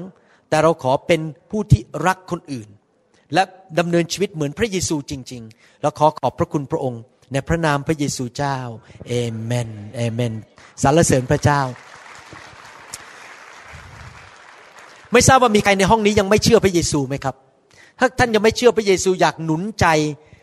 [0.54, 2.68] แต่เราขอเป็นผู้ที่รักคนอื่น
[3.34, 3.44] และ
[3.80, 7.02] ดำเนินชีวิตเหมือนพระเยซูจริง ๆ แล้วขอขอบพระคุณพระองค์
[7.34, 8.58] ในพระนามพระเยซูเจ้า
[9.08, 10.34] เอเมนเอเมน
[10.84, 11.62] สรรเสริญพระเจ้า
[15.12, 17.36] ไม่ทราบว่ามีใครในห้องนี้ยังไม่เชื่อพระเยซูไหมครับ
[18.00, 19.88] ถ้าท่านยังไม่เชื่อพระเยซูอยากหนุนใจ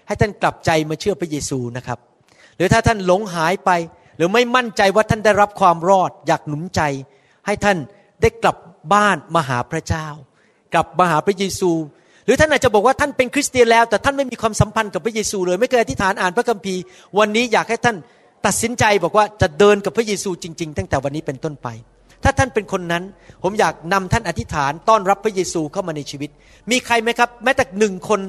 [0.06, 1.98] ให้ท่านกลับใจมาเชื่อพระเยซูนะครับ
[2.56, 3.70] หรือถ้าท่านหลงหายไป
[4.16, 6.80] หรือไม่มั่นใจว่าท่านได้รับความรอด อยากหนุนใจ
[7.46, 7.78] ให้ท่าน
[8.22, 8.56] ได้กลับ
[8.94, 10.06] บ้านมาหาพระเจ้า
[10.74, 11.70] กลับมาหาพระเยซู
[12.26, 16.80] หรือท่านอาจจะบอกว่าท่านเป็นคริสเตียนแล้ว แต่ท่านไม่มีความสัมพันธ์กับพระเยซูเลย ไม่เคยอธิษฐานอ่านพระคัมภีร์
[17.18, 17.96] วันนี้อยากให้ท่าน
[18.46, 21.68] ตัดสินใจบอกว่าจะเดินกับพระเยซูจริง ๆ ตั้งแต่วันนี้เป็นต้นไป
[22.24, 23.04] ถ้าท่านเป็นคนนั้น
[23.42, 26.30] ผมอยากนำท่านอธิษฐานต้อนรับพระเยซูเข้ามาในชีวิต
[26.70, 28.20] มีใครไหมครับ แม้แต่หนึ่งคน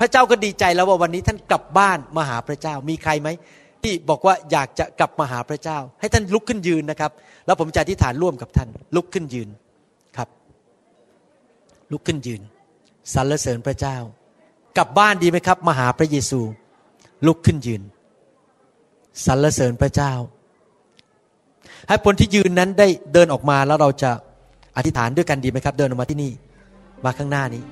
[0.00, 3.28] พระเจ้าก็ดีใจแล้วว่าวันนี้ท่านกลับบ้านมาหาพระเจ้า มีใครไหม
[3.82, 7.12] ที่บอกว่าอยากจะกลับมาหาพระเจ้า ให้ท่านลุกขึ้นยืนนะครับ
[7.46, 9.48] แล้วผมจะอธิษฐานร่วมกับท่านลุกขึ้นยืน
[11.92, 12.42] ลุกขึ้นยืน
[13.14, 13.96] สรรเสริญพระเจ้า
[14.76, 16.40] กลับบ้านดีไหมครับมาหาพระเยซู
[17.26, 17.82] ลุกขึ้นยืน
[19.26, 20.12] สรรเสริญพระเจ้า
[21.88, 24.10] ให้คนที่ยืนนั้นได้เดินออกมาแล้วเราจะ
[24.76, 26.32] อธิษฐานด้วยกันดีไหมครับ เดินออกมาที่นี่
[27.04, 27.62] มาข้างหน้านี้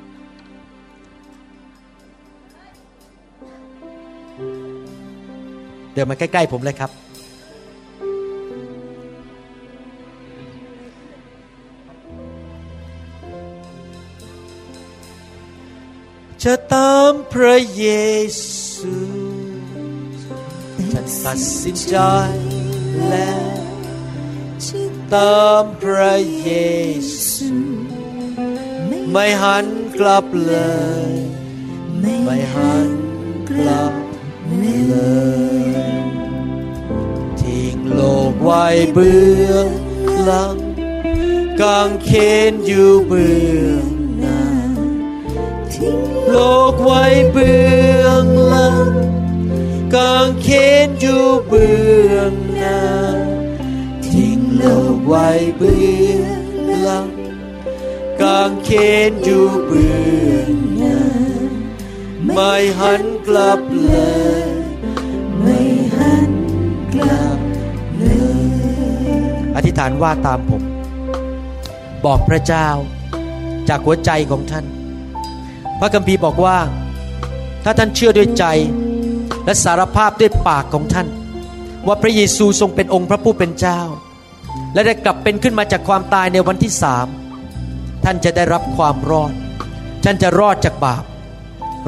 [5.95, 6.91] เดินมาใกล้ ๆ ผมเลยครับ
[16.45, 17.87] จะตามพระเย
[18.45, 18.95] ซู
[20.93, 21.97] ฉันตัดสินใจ
[23.09, 23.59] แล้ว
[25.15, 26.51] ตามพระเย
[27.31, 27.53] ซู
[29.11, 29.67] ไม่หัน
[29.99, 30.55] กลับเล
[31.11, 31.13] ย
[32.25, 32.91] ไม่หัน
[33.51, 33.93] กลับ
[34.87, 34.95] เล
[35.57, 35.93] ย
[37.41, 38.01] ทิ้งโล
[38.33, 39.69] กไว้เบื้อง
[40.25, 40.57] หลัง
[41.61, 42.11] กางเข
[42.51, 43.37] นอยู่เบื้
[43.67, 43.98] อง
[46.31, 46.37] โล
[46.73, 47.61] กไว้เบื้
[48.05, 48.89] องหลัง
[49.95, 50.49] กางเข
[50.87, 51.79] นอยู่เบื้
[52.15, 52.81] องหน้า
[54.07, 54.65] ทิ้งโล
[54.97, 56.45] กไว้เบื้อง
[56.83, 57.09] หลัง
[58.23, 58.71] กางเข
[59.11, 59.93] นอยู่เบื้
[60.33, 60.99] องหน้า
[62.35, 63.95] ไม่หันกลับเล
[64.43, 64.49] ย
[65.39, 65.59] ไม่
[65.97, 66.31] หัน
[66.95, 67.39] กลับ
[67.97, 68.05] เล
[68.39, 69.19] ย
[69.57, 70.63] อธิษฐานว่าตามผม
[72.05, 72.69] บอกพระเจ้า
[73.69, 74.67] จากหัวใจของท่าน
[75.81, 76.59] พระคัมภีร์บอกว่า
[77.65, 78.45] ถ้าท่านเชื่อด้วยใจ
[79.45, 81.09] และสารภาพด้วยปากของท่าน
[81.87, 83.81] ว่าพระเยซูทรงเป็นองค์พระผู้เป็นเจ้า
[84.75, 87.07] และได้กลับเป็นขึ้นมาจากความตายในวันที่สาม
[88.05, 89.33] ท่านจะได้รับความรอด
[90.05, 91.05] ฉันจะรอดจากบาป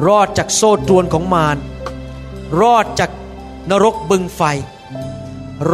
[0.07, 1.57] รอดจากโซ่ตรวนของมาร
[2.61, 3.11] รอดจาก
[3.69, 4.41] นรกบึงไฟ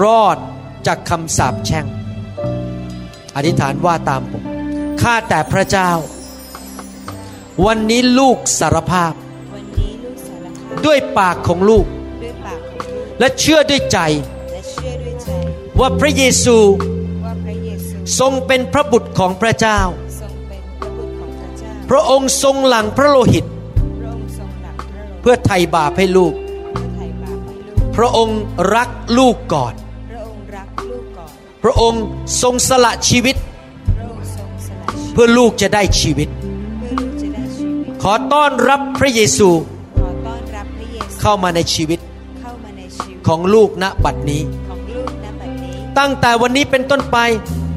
[0.01, 0.37] รอด
[0.87, 1.85] จากคำสาปแช่ง
[3.35, 4.43] อธิษฐานว่าตามผม
[5.01, 6.16] ข้าแต่พระเจ้าา
[7.65, 9.13] วันนี้ลูกสารภาพ
[10.85, 11.85] ด้วยปากของลูก
[12.23, 13.99] ด้วยปากของลูกและเชื่อด้วยใจ
[14.51, 15.31] และเชื่อด้วยใจ
[15.79, 16.57] ว่าพระเยซู
[17.25, 19.79] ว่าพระเยซูทรงเป็นพระบุตรของพระเจ้า
[20.21, 28.39] ทรงเป็นพระบุตรของพระเจ้า พระองค์ทรงหลังพระโลหิตพระองค์ทรงหลังพระโลหิตเพื่อไถ่บาปให้ลูกเพื่อไถ่บาปให้ลูก พระองค์
[28.75, 29.73] รักลูกก่อน
[30.11, 31.29] พระองค์รักลูกก่อน
[31.63, 32.01] พระองค์
[32.41, 33.35] ทรงสละชีวิต
[33.97, 36.29] พระองค์ทรงสละชีวิต เพื่อลูกจะได้ชีวิต
[38.03, 39.49] ขอต้อนรับพระเยซู
[39.99, 41.99] ขอต้อนรับพระเยซูเข้ามาในชีวิต
[42.41, 47.17] เข้ามาในชีวิตของลูกณบัดนี้ของลูกณบัดนี้ ตั้งแต่วันนี้เป็นต้นไป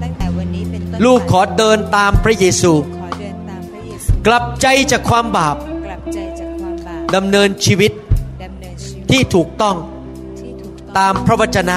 [0.03, 5.57] ตั้งแต่วันนี้เป็นต้นลูกไปขอเดินตามพระเยซูขอเดินตามพระเยซู กลับใจจากความบาป
[5.87, 7.93] กลับใจจากความบาปดำเนินชีวิต
[8.43, 9.77] ดำเนินชีวิตที่ถูกต้อง
[10.41, 11.77] ที่ถูกต้องตามพระวจนะ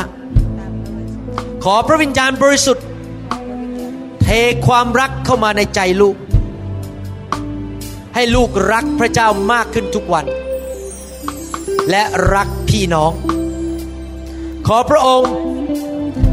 [0.60, 4.28] ตามพระวจนะ ขอพระวิญญาณบริสุทธิ์พระวิญญาณเท
[4.68, 6.16] ความรักเข้ามาในใจลูก
[8.16, 10.26] ให้ลูกรักพระเจ้ามากขึ้นทุกวัน
[11.90, 12.04] และ
[12.34, 13.12] รักพี่น้อง
[14.68, 15.32] ขอพระองค์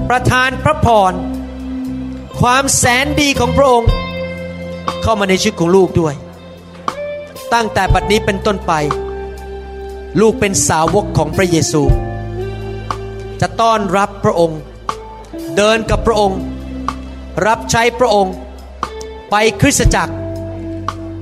[0.09, 1.13] ประทานพระพร
[2.41, 3.91] ความแสนดีของพระองค์
[5.03, 6.15] เข้ามาในชีวิตของลูกด้วย
[7.53, 8.73] ตั้งแต่บัดนี้เป็นต้นไป
[10.21, 11.83] ลูกเป็นสาวกของพระเยซู
[13.41, 14.61] จะต้อนรับพระองค์
[15.57, 16.41] เดินกับพระองค์
[17.47, 18.35] รับใช้พระองค์
[19.31, 20.15] ไปคริสตจักร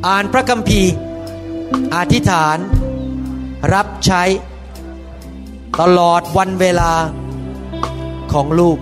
[0.06, 0.92] อ่านพระคัมภีร์
[1.94, 2.58] อธิษฐาน
[3.74, 4.22] รับใช้
[5.80, 6.92] ตลอดวันเวลา
[8.32, 8.78] ของลูก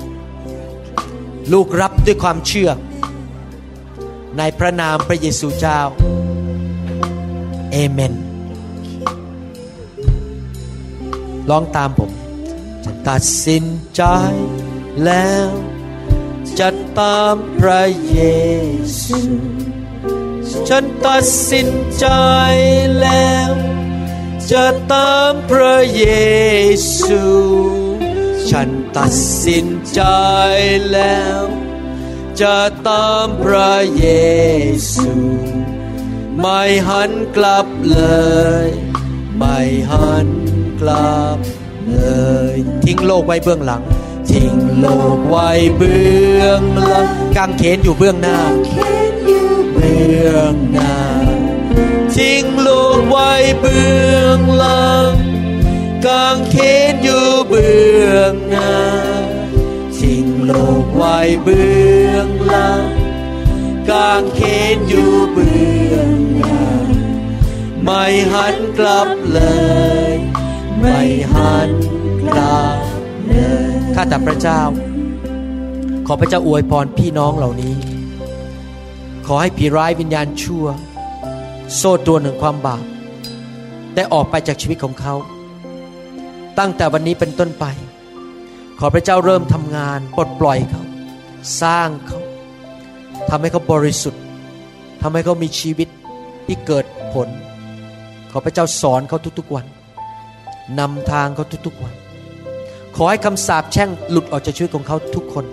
[1.52, 2.70] ลูกรับด้วยความเชื่อ
[4.38, 5.80] ในพระนามพระเยซูเจ้า
[7.72, 8.14] เอเมน
[11.50, 12.10] ร้องตามผม
[12.84, 13.64] จะตัดสิน
[13.96, 14.02] ใจ
[15.04, 15.48] แล้ว
[16.58, 18.20] จะตามพระเย
[19.04, 19.20] ซู
[20.68, 22.06] ฉันตัดสินใจ
[23.00, 23.50] แล้ว
[24.50, 26.06] จะตามพระเย
[27.02, 27.24] ซู
[28.50, 29.12] ฉันตัด
[29.44, 30.02] สินใจ
[30.92, 31.40] แล้ว
[32.40, 34.06] จะตามพระเย
[34.94, 35.12] ซู
[36.40, 37.98] ไม่หันกลับเล
[38.66, 38.68] ย
[39.38, 39.58] ไม่
[39.90, 40.28] หัน
[40.80, 41.38] กลับ
[41.90, 42.04] เล
[42.52, 42.54] ย
[42.84, 43.82] ทิ้งโลกไว้เบื้องหลัง
[44.30, 44.86] ทิ้งโล
[45.16, 48.38] กไว้เบื้องหลังกางเขนอยู่เบื้องหน้า
[49.86, 50.96] บื้องหน้า
[52.16, 52.68] ทิ้งโล
[52.98, 55.12] กไว้เบื้องหลัง
[56.06, 56.56] กางเข
[56.92, 57.78] นอยู่เบื้
[58.14, 58.74] องหน้า
[59.98, 60.52] ทิ้งโล
[60.84, 61.74] กไว้เบื้
[62.12, 62.86] องหลัง
[63.90, 64.40] กางเข
[64.74, 65.58] นอยู่เบื้
[65.92, 66.60] องหน้า
[67.84, 69.40] ไม่หันกลับเล
[70.10, 70.12] ย
[70.80, 70.98] ไม่
[71.34, 71.70] หัน
[72.30, 72.78] กลับ
[73.26, 73.32] เล
[73.72, 74.60] ยข้าแต่พระเจ้า
[76.06, 77.74] ขอพระเจ้าอวยพรพี่น้องเหล่านี้
[79.26, 80.66] ขอให้ผีร้ายวิญญาณชั่ว
[81.76, 82.84] โซ่ตรวนแห่งความบาป
[83.94, 85.14] ได้ออกไปจากชีวิตของเขา
[86.58, 87.64] ตั้งแต่วันนี้เป็นต้นไป
[88.78, 90.82] ขอพระเจ้าเริ่มทำงานปลดปล่อยเขา
[91.62, 92.20] สร้างเขา
[93.30, 94.22] ทำให้เขาบริสุทธิ์
[95.02, 95.88] ทำให้เขามีชีวิต
[96.46, 97.28] ที่เกิดผล
[98.30, 99.66] ขอพระเจ้าสอนเขาทุกๆวัน
[100.78, 101.94] นำทางเขาทุกๆวัน
[102.96, 105.44] ขอให้คำสาปแช่งหลุดออกจากชีวิตของเขาทุกคน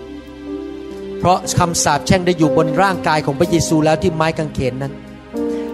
[1.24, 4.92] เพราะคำสาปแช่งได้อยู่บนร่างกายของพระเยซูแล้วที่ไม้กางเขนนั้น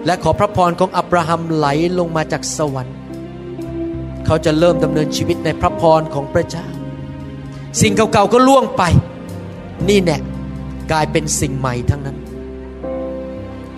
[0.05, 1.67] และขอพระพรของอับราฮัมไหล
[1.99, 2.95] ลงมาจากสวรรค์
[4.25, 6.67] เขาจะเริ่มดำเนินชีวิตในพระพรของพระเจ้า
[7.81, 8.83] สิ่งเก่าๆก็ล่วงไป
[9.89, 10.17] นี่แน่
[10.91, 12.17] กลายเป็นสิ่งใหม่ทั้งนั้น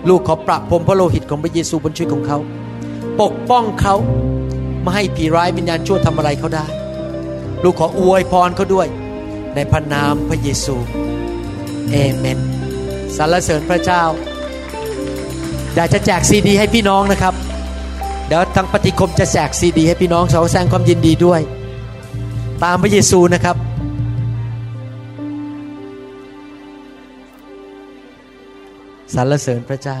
[0.08, 2.38] ลูกขอประพรมพระโลหิตของพระเยซูบนชีวิตของเขา
[3.20, 3.94] ปกป้องเขา
[4.82, 6.66] ไม่ให้ผีร้ายวิญญาณชั่วทำอะไรเขาได้
[7.64, 8.86] ลูกขออวยพรเขาด้วย
[9.54, 10.76] ในพระนามพระเยซู
[11.90, 12.38] เอเมน
[13.16, 14.02] สรรเสริญพระเจ้า
[15.74, 17.34] อยากจะแจกซีดี ให้พี่น้องนะครับ
[18.26, 21.40] เดี๋ยวทางปฏิคมจะแจกซีดี ให้พี่น้องขอแสดงความยินดีด้วย
[22.62, 23.56] ตามพระเยซูนะครับ
[29.14, 30.00] สรรเสริญพระเจ้า